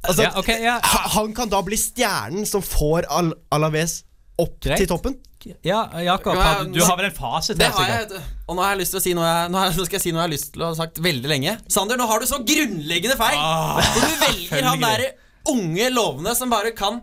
[0.03, 0.79] Altså, Ja, okay, ja.
[1.15, 4.03] Han kan da bli stjernen som får Al Alaves
[4.41, 4.77] opp Greit.
[4.84, 5.15] til toppen.
[5.62, 8.21] Ja, Jakob, Ja, du har vel en fasit Det har jeg.
[8.49, 10.23] Og nå har jeg lyst til å si noe jeg, nå, skal jeg si noe
[10.23, 11.58] jeg har lyst til å ha sagt veldig lenge.
[11.69, 13.38] Sander, nå har du så grunnleggende feil!
[13.38, 15.12] Ah, For du velger han derre
[15.53, 16.97] unge lovende som bare kan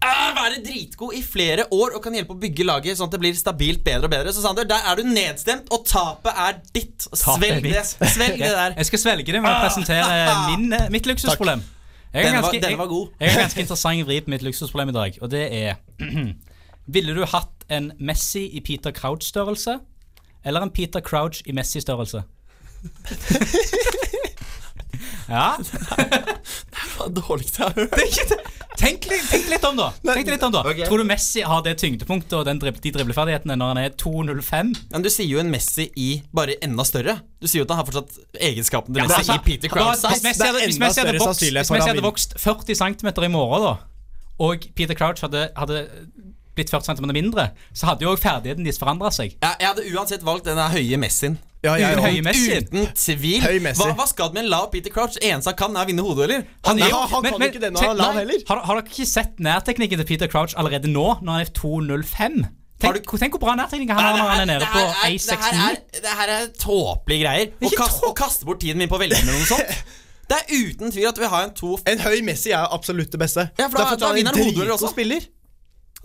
[0.00, 3.20] ah, være dritgod i flere år og kan hjelpe å bygge laget sånn at det
[3.26, 4.32] blir stabilt bedre og bedre.
[4.32, 7.08] Så Sander, der er du nedstemt, og tapet er ditt.
[7.12, 7.84] Svelg det.
[8.00, 8.76] Svelg det der.
[8.80, 11.60] Jeg skal svelge det med å presentere min, eh, mitt luksusproblem.
[11.60, 11.74] Jeg
[12.14, 13.08] har ganske, var- denne, var god.
[13.20, 15.74] Jeg, jeg har ganske interessant vri på mitt luksusproblem i dag, og det er
[16.94, 19.78] Ville du hatt en Messi i Peter Crouch-størrelse,
[20.44, 22.22] eller en Peter Crouch i Messi-størrelse?
[25.28, 25.54] ja.
[27.04, 27.96] Det dårligste jeg har hørt.
[27.98, 28.38] Det det.
[28.78, 29.88] Tenk, tenk litt om, da.
[30.02, 30.86] Tenk litt om da Okay.
[30.88, 34.72] Tror du Messi har det tyngdepunktet og den drib de dribleferdighetene når han er 2,05?
[34.94, 37.18] Men du sier jo en Messi i bare enda større.
[37.42, 40.00] Du sier jo at han har fortsatt egenskapen til Ja, Messi altså, i Peter Crouch
[40.00, 40.24] Hvis.
[40.24, 43.74] Messi hadde, hvis Messi hadde, vokst, hvis Messi hadde vokst 40 cm i morgen, da,
[44.48, 45.84] og Peter Crouch hadde, hadde
[46.54, 49.36] blitt 40 cm mindre, så hadde jo ferdigheten deres forandra seg.
[49.42, 51.38] Ja, jeg hadde uansett valgt den høye Messien.
[51.64, 52.18] Ja, jeg òg.
[52.28, 53.38] Uten tvil.
[53.44, 53.80] Høymessig.
[53.80, 55.16] Hva, hva skal det med en lav Peter Crouch?
[55.24, 56.44] Eneste han kan, er å vinne hodedueller.
[56.68, 58.42] Han, er han, han men- kan men- ikke det når han er lav heller.
[58.50, 62.44] Har, har dere ikke sett nærteknikken til Peter Crouch allerede nå, når han er 2,05?
[62.84, 65.08] Har Tenk, tenk hvor bra nærteknikken han har når han er nede på det her
[65.08, 66.00] er, 1,69.
[66.04, 67.52] det her er tåpelige greier.
[67.64, 69.70] Å kaste, kaste bort tiden min på å velge mellom noe sånt.
[70.28, 73.18] Det er uten tvil at vi har en to En høy Messi er absolutt det
[73.20, 73.42] beste.
[73.60, 74.88] Ja, for da- da, da vinner han hodedueller også.
[74.94, 75.20] spiller.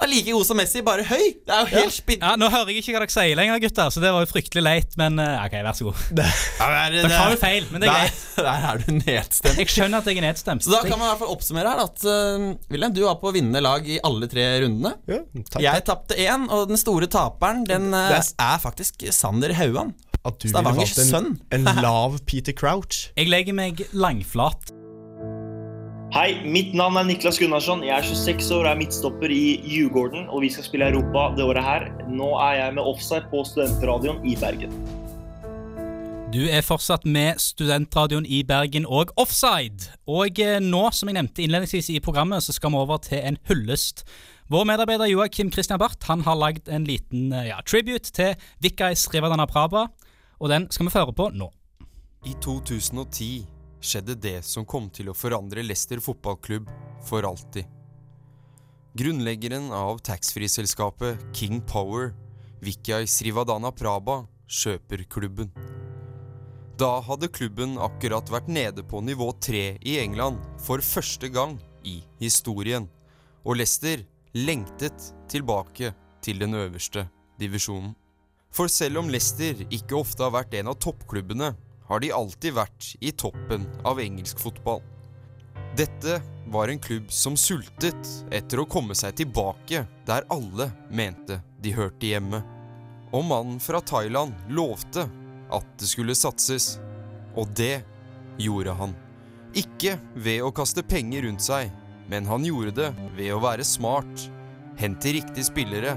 [0.05, 1.25] Er like god som Messi, bare høy.
[1.45, 2.23] Det er jo helt spinn...
[2.23, 4.63] Ja, Nå hører jeg ikke hva dere sier lenger, gutter, så det var jo fryktelig
[4.63, 6.03] leit, men eh, OK, vær så god.
[6.59, 8.23] Ja, det Dere har jo feil, men det er greit.
[8.49, 9.61] der er du nedstemt.
[9.61, 10.65] Jeg skjønner at jeg er nedstemt.
[10.65, 13.33] Så da kan man i hvert fall oppsummere her at uh, William, du var på
[13.35, 14.95] vinnende lag i alle tre rundene.
[15.09, 19.95] Ja, takk, Jeg tapte én, og den store taperen den uh, er faktisk Sander Hauan.
[20.19, 21.29] At du ville Stavangers valgt en, sønn.
[21.55, 23.07] en lav Peter Crouch.
[23.15, 24.78] Jeg legger meg langflat.
[26.09, 27.83] Hei, mitt navn er Niklas Gunnarsson.
[27.85, 31.43] Jeg er 26 år og er midtstopper i Djurgården, og vi skal spille Europa det
[31.45, 31.85] året her.
[32.09, 34.73] Nå er jeg med offside på Studentradioen i Bergen.
[36.33, 39.91] Du er fortsatt med Studentradioen i Bergen og Offside.
[40.09, 43.37] Og eh, nå, som jeg nevnte innledningsvis i programmet, så skal vi over til en
[43.45, 44.01] hyllest.
[44.49, 48.33] Vår medarbeider Joakim Christian Barth han har lagd en liten eh, ja, tribute til
[48.65, 49.85] Vikais Rivadana Praba,
[50.41, 51.53] og den skal vi føre på nå.
[52.25, 56.69] I 2010 skjedde det som kom til å forandre Leicester fotballklubb
[57.07, 57.67] for alltid.
[58.99, 62.11] Grunnleggeren av taxfree-selskapet King Power,
[62.63, 65.51] Vikyai Srivadana Praba, kjøper klubben.
[66.79, 71.99] Da hadde klubben akkurat vært nede på nivå 3 i England for første gang i
[72.19, 72.87] historien,
[73.45, 74.03] og Leicester
[74.35, 77.05] lengtet tilbake til den øverste
[77.39, 77.93] divisjonen.
[78.51, 81.53] For selv om Leicester ikke ofte har vært en av toppklubbene,
[81.89, 84.81] har de alltid vært i toppen av engelsk fotball.
[85.77, 91.73] Dette var en klubb som sultet etter å komme seg tilbake der alle mente de
[91.75, 92.41] hørte hjemme.
[93.13, 95.07] Og mannen fra Thailand lovte
[95.53, 96.77] at det skulle satses,
[97.37, 97.81] og det
[98.41, 98.95] gjorde han.
[99.57, 101.71] Ikke ved å kaste penger rundt seg,
[102.09, 104.29] men han gjorde det ved å være smart,
[104.77, 105.95] hente riktige spillere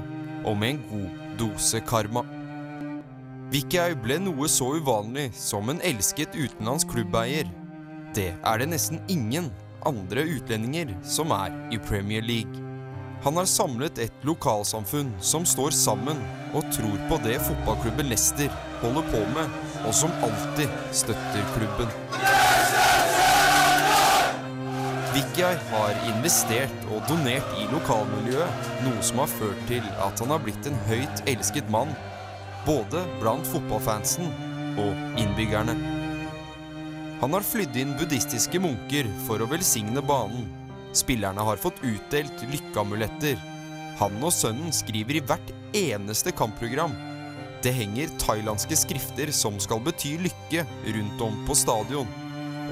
[0.48, 2.24] og med en god dose karma.
[3.53, 7.51] Vikkau ble noe så uvanlig som en elsket utenlandsk klubbeier.
[8.17, 9.51] Det er det nesten ingen
[9.85, 12.62] andre utlendinger som er i Premier League.
[13.27, 16.23] Han har samlet et lokalsamfunn som står sammen
[16.57, 18.49] og tror på det fotballklubben Leicester
[18.81, 19.53] holder på med,
[19.85, 21.93] og som alltid støtter klubben.
[25.12, 30.41] Vikkjai har investert og donert i lokalmiljøet, noe som har ført til at han har
[30.41, 31.93] blitt en høyt elsket mann,
[32.66, 34.29] både blant fotballfansen
[34.81, 35.75] og innbyggerne.
[37.22, 40.48] Han har flydd inn buddhistiske munker for å velsigne banen.
[40.96, 43.38] Spillerne har fått utdelt lykkeamuletter.
[44.01, 46.94] Han og sønnen skriver i hvert eneste kampprogram.
[47.62, 52.11] Det henger thailandske skrifter som skal bety lykke rundt om på stadion.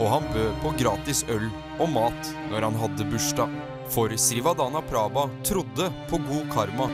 [0.01, 1.47] Og han bød på gratis øl
[1.79, 3.55] og mat når han hadde bursdag.
[3.91, 6.87] For Srivadana Praba trodde på god karma,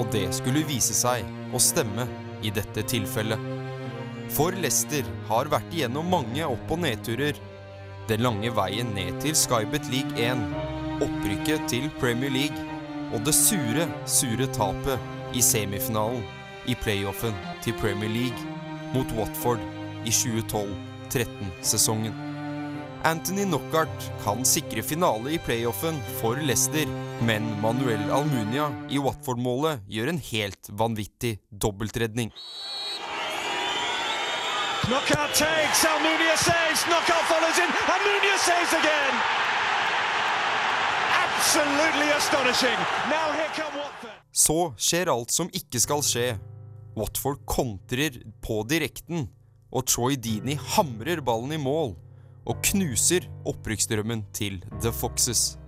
[0.00, 2.04] og det skulle vise seg å stemme
[2.44, 3.40] i dette tilfellet.
[4.34, 7.34] For Leicester har vært igjennom mange opp- og nedturer.
[8.08, 10.38] Den lange veien ned til Skybet League 1,
[11.04, 12.60] opprykket til Premier League
[13.14, 14.98] og det sure, sure tapet
[15.34, 16.22] i semifinalen
[16.70, 18.40] i playoffen til Premier League
[18.94, 19.60] mot Watford
[20.04, 22.23] i 2012-13-sesongen.
[23.04, 26.88] Anthony Knockart kan sikre finale i playoffen for Leicester,
[27.20, 32.30] men Manuel Almunia i Watford-målet gjør en helt vanvittig dobbeltredning.
[34.86, 39.20] Knockout takes, Almunia saves, knockout follows in, Almunia saves again!
[41.26, 42.80] Absolutely astonishing!
[43.12, 44.16] Now here come Watford.
[44.32, 46.30] Så skjer alt som ikke skal skje.
[46.96, 49.28] Watford kontrer på direkten,
[49.68, 51.92] og Troy Deeney hamrer ballen i mål
[52.46, 55.58] og knuser opprykksdrømmen til The Foxes.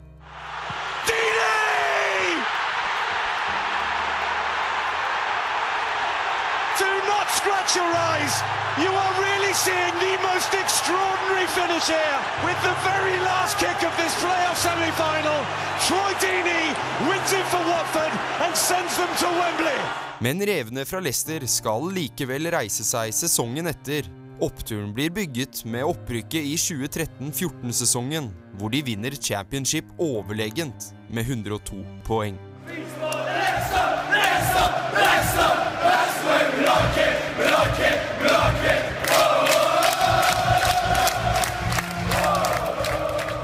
[7.36, 8.34] Scratch your eyes!
[8.82, 13.92] You are really seeing the most extraordinary finish here with the very last kick of
[14.00, 15.40] this playoff semi-final.
[15.86, 16.66] Troy Deeney
[17.08, 18.12] wins it for Watford
[18.44, 19.80] and sends them to Wembley.
[20.20, 24.25] Men revene fra Leicester skal likevel reise seg sesongen etter.
[24.40, 32.36] Oppturen blir bygget med opprykket i 2013-14-sesongen, hvor de vinner championship overlegent med 102 poeng.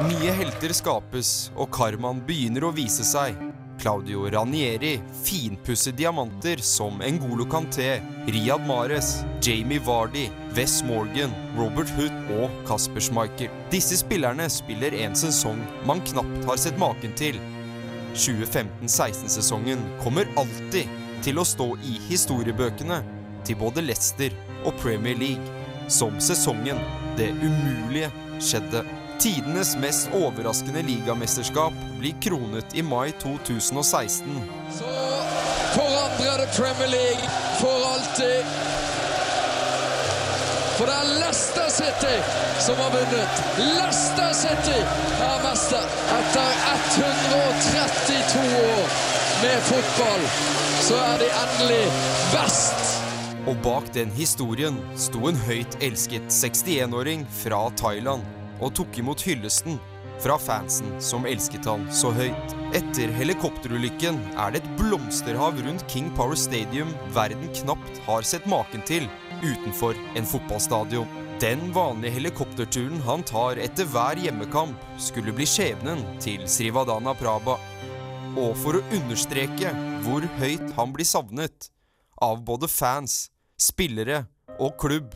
[0.02, 3.51] Nye helter skapes, og karmaen begynner å vise seg.
[3.82, 12.12] Claudio Ranieri finpusser diamanter som Ngolo Kanté, Riyad Mahrez, Jamie Vardy, Wes Morgan, Robert Hood
[12.38, 13.50] og Kasper Schmeichel.
[13.72, 17.40] Disse spillerne spiller en sesong man knapt har sett maken til.
[18.14, 20.86] 2015-16-sesongen kommer alltid
[21.26, 23.02] til å stå i historiebøkene
[23.42, 24.30] til både Leicester
[24.62, 26.78] og Premier League, som sesongen
[27.18, 28.86] det umulige skjedde.
[29.22, 34.40] Tidenes mest overraskende ligamesterskap blir kronet i mai 2016.
[34.78, 34.94] Så
[35.74, 37.28] forandrer det Premier League
[37.60, 38.42] for alltid.
[40.78, 42.16] For det er Leicester City
[42.66, 43.38] som har vunnet.
[43.58, 44.80] Leicester City
[45.28, 45.86] er mester.
[46.18, 48.92] Etter 132 år
[49.44, 50.28] med fotball,
[50.82, 51.86] så er de endelig
[52.34, 52.94] best.
[53.46, 59.80] Og bak den historien sto en høyt elsket 61-åring fra Thailand og tok imot hyllesten
[60.22, 62.54] fra fansen som elsket han så høyt.
[62.78, 68.84] Etter helikopterulykken er det et blomsterhav rundt King Power Stadium verden knapt har sett maken
[68.88, 69.08] til
[69.42, 71.20] utenfor en fotballstadion.
[71.42, 77.56] Den vanlige helikopterturen han tar etter hver hjemmekamp, skulle bli skjebnen til Srivadana Praba.
[78.38, 79.72] Og for å understreke
[80.04, 81.66] hvor høyt han blir savnet
[82.22, 83.26] av både fans,
[83.58, 84.22] spillere
[84.62, 85.10] og klubb,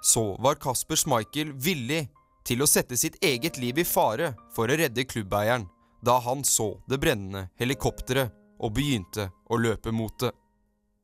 [0.00, 2.06] så var Kasper Schmeichel villig
[2.46, 5.66] til å sette sitt eget liv i fare for å redde klubbeieren
[6.06, 8.30] da han så det brennende helikopteret
[8.62, 10.30] og begynte å løpe mot det.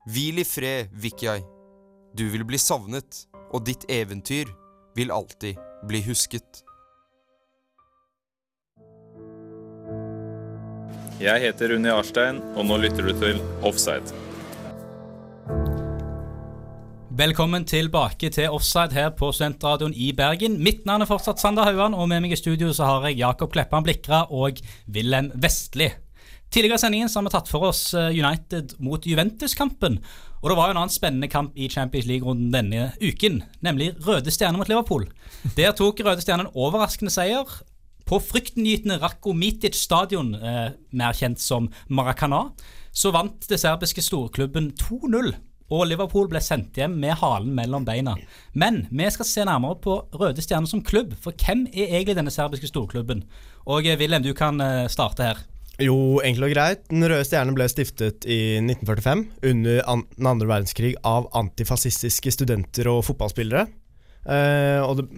[0.08, 1.42] Hvil i fred, Vikyai.
[2.14, 4.50] Du vil bli savnet, og ditt eventyr
[4.96, 6.62] vil alltid bli husket.
[11.22, 14.10] Jeg heter Unni Arstein, og nå lytter du til Offside.
[17.12, 20.54] Velkommen tilbake til Offside her på Studentradioen i Bergen.
[20.64, 23.50] Mitt navn er fortsatt Sander Hauan, og med meg i studio så har jeg Jakob
[23.52, 25.90] Kleppan Blikra og Wilhelm Vestli.
[26.48, 30.00] Tidligere i sendingen så har vi tatt for oss eh, United mot Juventus-kampen.
[30.40, 34.32] Og det var jo en annen spennende kamp i Champions League-runden denne uken, nemlig Røde
[34.32, 35.04] Stjerne mot Liverpool.
[35.60, 37.44] Der tok Røde Stjerne en overraskende seier
[38.08, 42.46] på fryktinngytende Rako Mitic stadion, eh, mer kjent som Maracana.
[42.88, 45.34] Så vant det serbiske storklubben 2-0
[45.72, 48.14] og Liverpool ble sendt hjem med halen mellom beina.
[48.52, 52.34] Men vi skal se nærmere på Røde Stjerne som klubb, for hvem er egentlig denne
[52.34, 53.24] serbiske storklubben?
[53.64, 55.42] Og eh, Wilhelm, du kan eh, starte her.
[55.80, 56.82] Jo, enkelt og greit.
[56.90, 62.90] Den røde stjerne ble stiftet i 1945 under an den andre verdenskrig av antifascistiske studenter
[62.92, 63.64] og fotballspillere.
[64.28, 65.08] Eh, og det,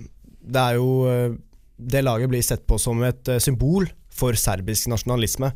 [0.41, 1.35] det, er jo eh,
[1.77, 5.51] Det laget blir sett på som et symbol for serbisk nasjonalisme.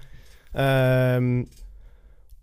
[0.52, 1.30] Eh,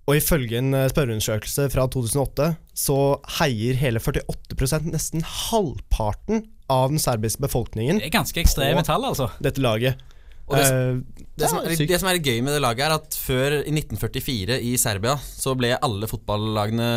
[0.06, 2.98] og ifølge en spørreundersøkelse fra 2008 så
[3.40, 9.32] heier hele 48% nesten halvparten av den serbiske befolkningen Det er ganske ekstreme tall, altså.
[9.42, 10.02] dette laget.
[10.46, 13.18] Og det, Eh, det, som er, det som er gøy med det laget, er at
[13.18, 16.90] før i 1944 i Serbia så ble alle fotballagene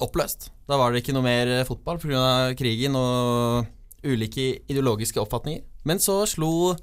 [0.00, 0.50] oppløst.
[0.68, 2.54] Da var det ikke noe mer fotball pga.
[2.56, 3.66] krigen og
[4.04, 5.64] ulike ideologiske oppfatninger.
[5.84, 6.76] Men så slo,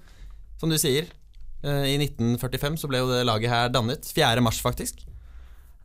[0.58, 1.08] som du sier,
[1.64, 4.06] eh, i 1945 så ble jo det laget her dannet.
[4.06, 4.42] 4.
[4.42, 5.06] mars, faktisk.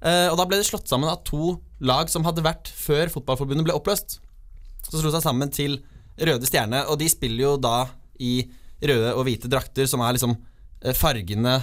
[0.03, 3.67] Eh, Og da ble det slått sammen av to lag som hadde vært før Fotballforbundet
[3.69, 4.19] ble oppløst.
[4.89, 5.79] Så slo seg sammen til
[6.19, 7.87] Røde Stjerne, og de spiller jo da
[8.21, 8.43] i
[8.83, 10.35] røde og hvite drakter, som er liksom
[10.83, 11.55] eh, fargene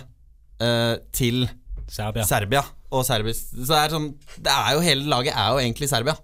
[0.64, 1.46] eh, til
[1.90, 2.24] Serbia.
[2.28, 2.64] Serbia
[2.96, 3.52] og serbisk.
[3.54, 4.08] Så det er sånn
[4.42, 6.16] Det er jo hele laget er jo egentlig Serbia.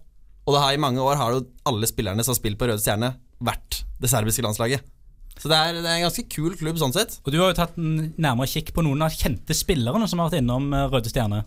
[0.46, 2.82] Og det har i mange år har jo alle spillerne som har spilt på Røde
[2.82, 3.12] Stjerne,
[3.44, 4.84] vært det serbiske landslaget.
[5.36, 7.18] Så det er, det er en ganske kul klubb sånn sett.
[7.26, 10.30] Og du har jo tatt en nærmere kikk på noen av kjente spillerne som har
[10.32, 11.42] vært innom eh, Røde Stjerne.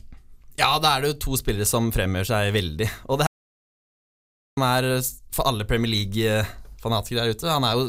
[0.59, 2.88] Ja, da er det jo to spillere som fremgjør seg veldig.
[3.12, 3.27] Og det
[4.59, 4.88] som er
[5.35, 7.85] for alle Premier League-fanatikere der ute, han er jo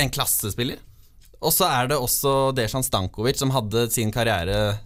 [0.00, 0.80] en klassespiller.
[1.40, 4.80] Og så er det også Dejan Stankovic, som hadde sin karriere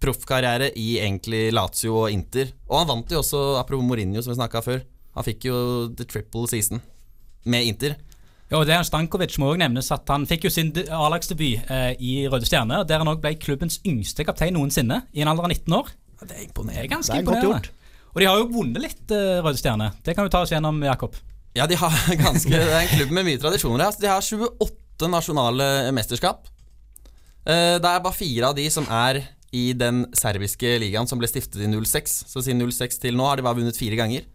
[0.00, 2.54] proffkarriere i egentlig Lazio og Inter.
[2.70, 4.84] Og han vant jo også, apropos Mourinho, som vi snakka før,
[5.18, 5.56] han fikk jo
[5.98, 6.80] the triple season
[7.50, 7.98] med Inter.
[8.50, 11.92] Ja, og Dejan Stankovic må også nevnes at han fikk jo sin de- A-lagsdebut eh,
[12.02, 15.52] i Røde Stjerne, der han òg ble klubbens yngste kaptein noensinne, i en alder av
[15.52, 15.92] 19 år.
[16.26, 16.82] Det er imponerende.
[16.82, 17.76] Det er ganske Det er godt imponerende.
[18.10, 19.92] Og de har jo vunnet litt, eh, Røde Stjerne.
[20.04, 21.14] Det kan vi ta oss gjennom, Jakob.
[21.54, 21.90] Ja, de har
[22.26, 23.84] ganske Det er en klubb med mye tradisjoner.
[23.86, 26.46] Altså, de har 28 nasjonale mesterskap.
[27.46, 31.26] Eh, Det er bare fire av de som er i den serbiske ligaen som ble
[31.30, 32.24] stiftet i 06.
[32.30, 34.26] Så siden 06 til nå har de bare vunnet fire ganger.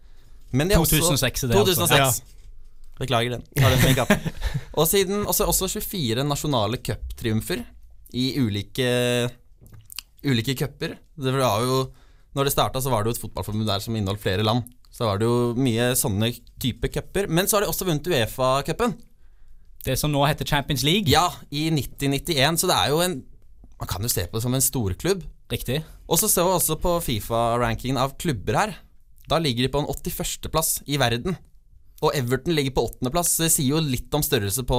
[0.52, 1.96] Men de har 2006 er det, altså.
[1.96, 2.10] Ja.
[2.98, 3.42] Beklager den.
[3.56, 4.30] Den.
[4.74, 7.60] Og siden også, også 24 nasjonale cuptriumfer
[8.16, 8.86] i ulike
[10.26, 10.96] Ulike cuper.
[11.16, 14.66] Når det starta, så var det jo et fotballforbund der som inneholdt flere land.
[14.92, 16.30] Så var det jo mye sånne
[16.62, 17.28] type cuper.
[17.28, 18.96] Men så har de også vunnet Uefa-cupen.
[19.86, 21.08] Det som nå heter Champions League.
[21.08, 22.60] Ja, i 90-91.
[22.60, 23.22] Så det er jo en
[23.76, 25.26] Man kan jo se på det som en storklubb.
[25.52, 25.82] Riktig.
[26.08, 28.70] Og så ser vi også på Fifa-rankingen av klubber her.
[29.28, 31.36] Da ligger de på en 81.-plass i verden.
[32.00, 33.34] Og Everton ligger på 8.-plass.
[33.42, 34.78] Det sier jo litt om størrelse på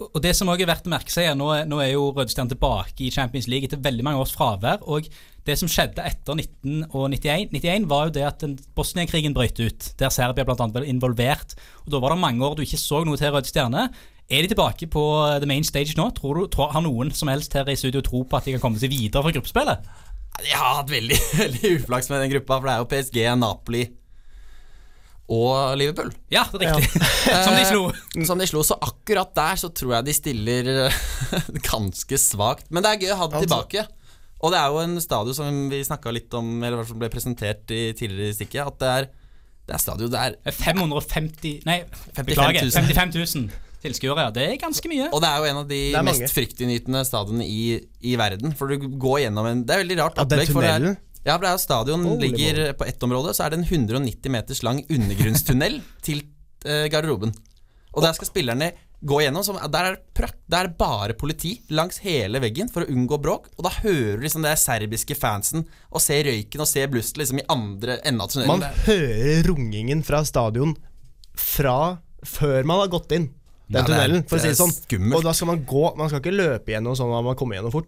[0.00, 2.54] Og det som også er verdt å merke seg, er nå, nå er jo Rødstjerne
[2.54, 4.80] tilbake i Champions League etter veldig mange års fravær.
[4.88, 5.08] Og
[5.44, 8.44] det som skjedde etter 1991, 91 var jo det at
[8.76, 10.70] Bosnia-krigen brøt ut, der Serbia bl.a.
[10.72, 11.52] ble involvert.
[11.84, 13.90] Og Da var det mange år du ikke så noe til Røde Stjerne.
[14.30, 15.04] Er de tilbake på
[15.42, 16.08] the main stage nå?
[16.16, 18.62] Tror du, tror, har noen som helst her i studio tro på at de kan
[18.62, 19.88] komme seg videre fra gruppespillet?
[20.46, 23.88] Jeg har hatt veldig, veldig uflaks med den gruppa, for det er jo PSG, Napoli
[25.30, 26.10] og Liverpool.
[26.34, 27.00] Ja, det er riktig.
[27.46, 27.82] som de slo.
[27.94, 28.64] Eh, Som de slo.
[28.66, 30.98] Så akkurat der så tror jeg de stiller eh,
[31.70, 32.66] ganske svakt.
[32.74, 33.86] Men det er gøy å ha det Altså- tilbake.
[34.40, 37.00] Og det er jo en stadion som vi snakka litt om, eller i hvert fall
[37.02, 39.08] ble presentert i tidligere i stikket, at det er,
[39.68, 41.82] det er stadion det er 550 Nei,
[42.16, 42.64] 55 beklager.
[42.64, 42.72] 000.
[42.88, 43.50] 55 000.
[43.84, 44.24] tilskuere.
[44.24, 44.30] ja.
[44.38, 45.10] Det er ganske mye.
[45.12, 47.60] Og det er jo en av de mest fryktinngytende stadionene i,
[48.00, 48.56] i verden.
[48.56, 50.52] For du går gjennom en Det er veldig rart Ja, den opplegg.
[50.56, 50.98] for det er- tunnelen?
[51.26, 52.76] Ja, for det er jo Stadion Holy ligger moly.
[52.80, 56.22] på ett område, så er det en 190 meters lang undergrunnstunnel til
[56.64, 57.34] eh, garderoben.
[57.92, 58.70] Og der skal spillerne
[59.04, 59.42] gå gjennom.
[59.44, 63.48] Som, der, er prakt, der er bare politi langs hele veggen for å unngå bråk.
[63.58, 67.40] Og da hører du liksom det serbiske fansen og ser røyken og ser blusset liksom
[67.42, 68.52] i andre enden av tunnelen.
[68.60, 70.76] Man er- hører rungingen fra stadion
[71.36, 73.30] fra før man har gått inn
[73.70, 74.72] den Ja, tunnelen, for å si det sånn.
[74.74, 75.16] skummelt.
[75.20, 77.72] Og da skal man gå Man skal ikke løpe gjennom sånn at man kommer gjennom
[77.72, 77.86] fort.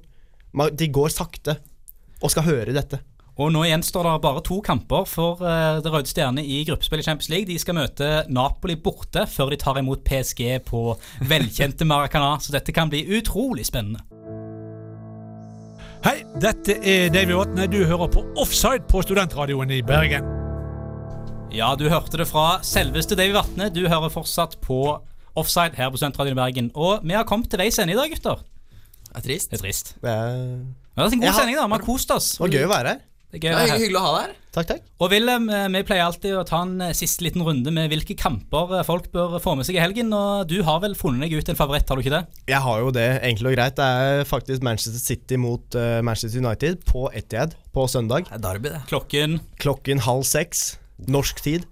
[0.52, 1.56] Man, de går sakte
[2.22, 3.00] og skal høre dette.
[3.40, 7.06] Og nå gjenstår det bare to kamper for uh, Det Røde Stjerne i gruppespill i
[7.06, 7.48] Champions League.
[7.48, 10.82] De skal møte Napoli borte før de tar imot PSG på
[11.30, 12.34] velkjente Maracana.
[12.44, 14.04] Så dette kan bli utrolig spennende.
[16.04, 17.68] Hei, dette er Davy Vatne.
[17.70, 20.26] Du hører på Offside på Studentradioen i Bergen.
[21.52, 23.70] Ja, du hørte det fra selveste Davy Vatne.
[23.72, 24.82] Du hører fortsatt på
[25.38, 26.68] Offside her på Studentradioen i Bergen.
[26.74, 28.44] Og vi har kommet til veis ende i dag, gutter.
[29.08, 29.52] Det er trist.
[29.52, 29.94] Det er trist.
[30.02, 31.66] Det er, Det har vært en god sending, da.
[31.70, 32.30] Vi har kost oss.
[32.36, 33.00] det var gøy å være her.
[33.32, 34.32] Det er gøy Det er hyggelig å ha deg her.
[34.52, 34.88] Takk, takk.
[35.00, 38.12] Og Wilhelm, eh, vi pleier alltid å ta en eh, siste liten runde med hvilke
[38.20, 40.10] kamper eh, folk bør få med seg i helgen.
[40.12, 42.42] Og du har vel funnet deg ut en favoritt, har du ikke det?
[42.52, 43.78] Jeg har jo det, enkelt og greit.
[43.80, 48.28] Det er faktisk Manchester City mot uh, Manchester United på Etiad på søndag.
[48.28, 48.82] Det er derby, det.
[48.92, 50.74] Klokken Klokken halv seks
[51.08, 51.64] norsk tid.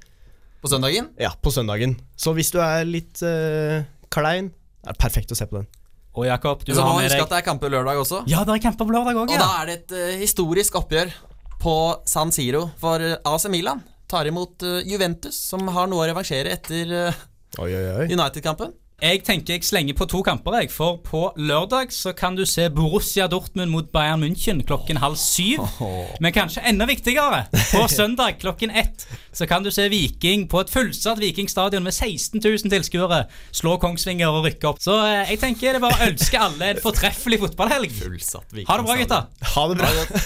[0.64, 1.12] På søndagen?
[1.20, 1.98] Ja, på søndagen.
[2.16, 5.68] Så hvis du er litt uh, klein, det er perfekt å se på den.
[6.16, 8.00] Og Jakob, du Så må har man med huske deg at det er kamper lørdag
[8.00, 8.24] også.
[8.32, 9.44] Ja, det er kamper på lørdag òg, Og ja.
[9.44, 11.12] da er det et uh, historisk oppgjør
[11.60, 11.76] på
[12.08, 13.82] San Siro for eh, AC Milan.
[14.10, 17.26] Tar imot eh, Juventus, som har noe å revansjere etter eh,
[17.58, 18.06] Oi, oi, oi.
[18.14, 18.76] United-kampen.
[19.00, 20.68] Jeg tenker jeg slenger på to kamper, jeg.
[20.74, 25.64] For på lørdag så kan du se Borussia Dortmund mot Bayern München klokken halv syv.
[26.22, 30.72] Men kanskje enda viktigere, på søndag klokken ett så kan du se Viking på et
[30.72, 33.22] fullsatt Vikingstadion med 16 000 tilskuere
[33.56, 34.82] slå Kongsvinger og rykke opp.
[34.84, 37.94] Så jeg tenker det er bare å ønske alle en fortreffelig fotballhelg.
[38.68, 39.22] Ha det bra, gutta.
[39.54, 40.24] Ha det bra.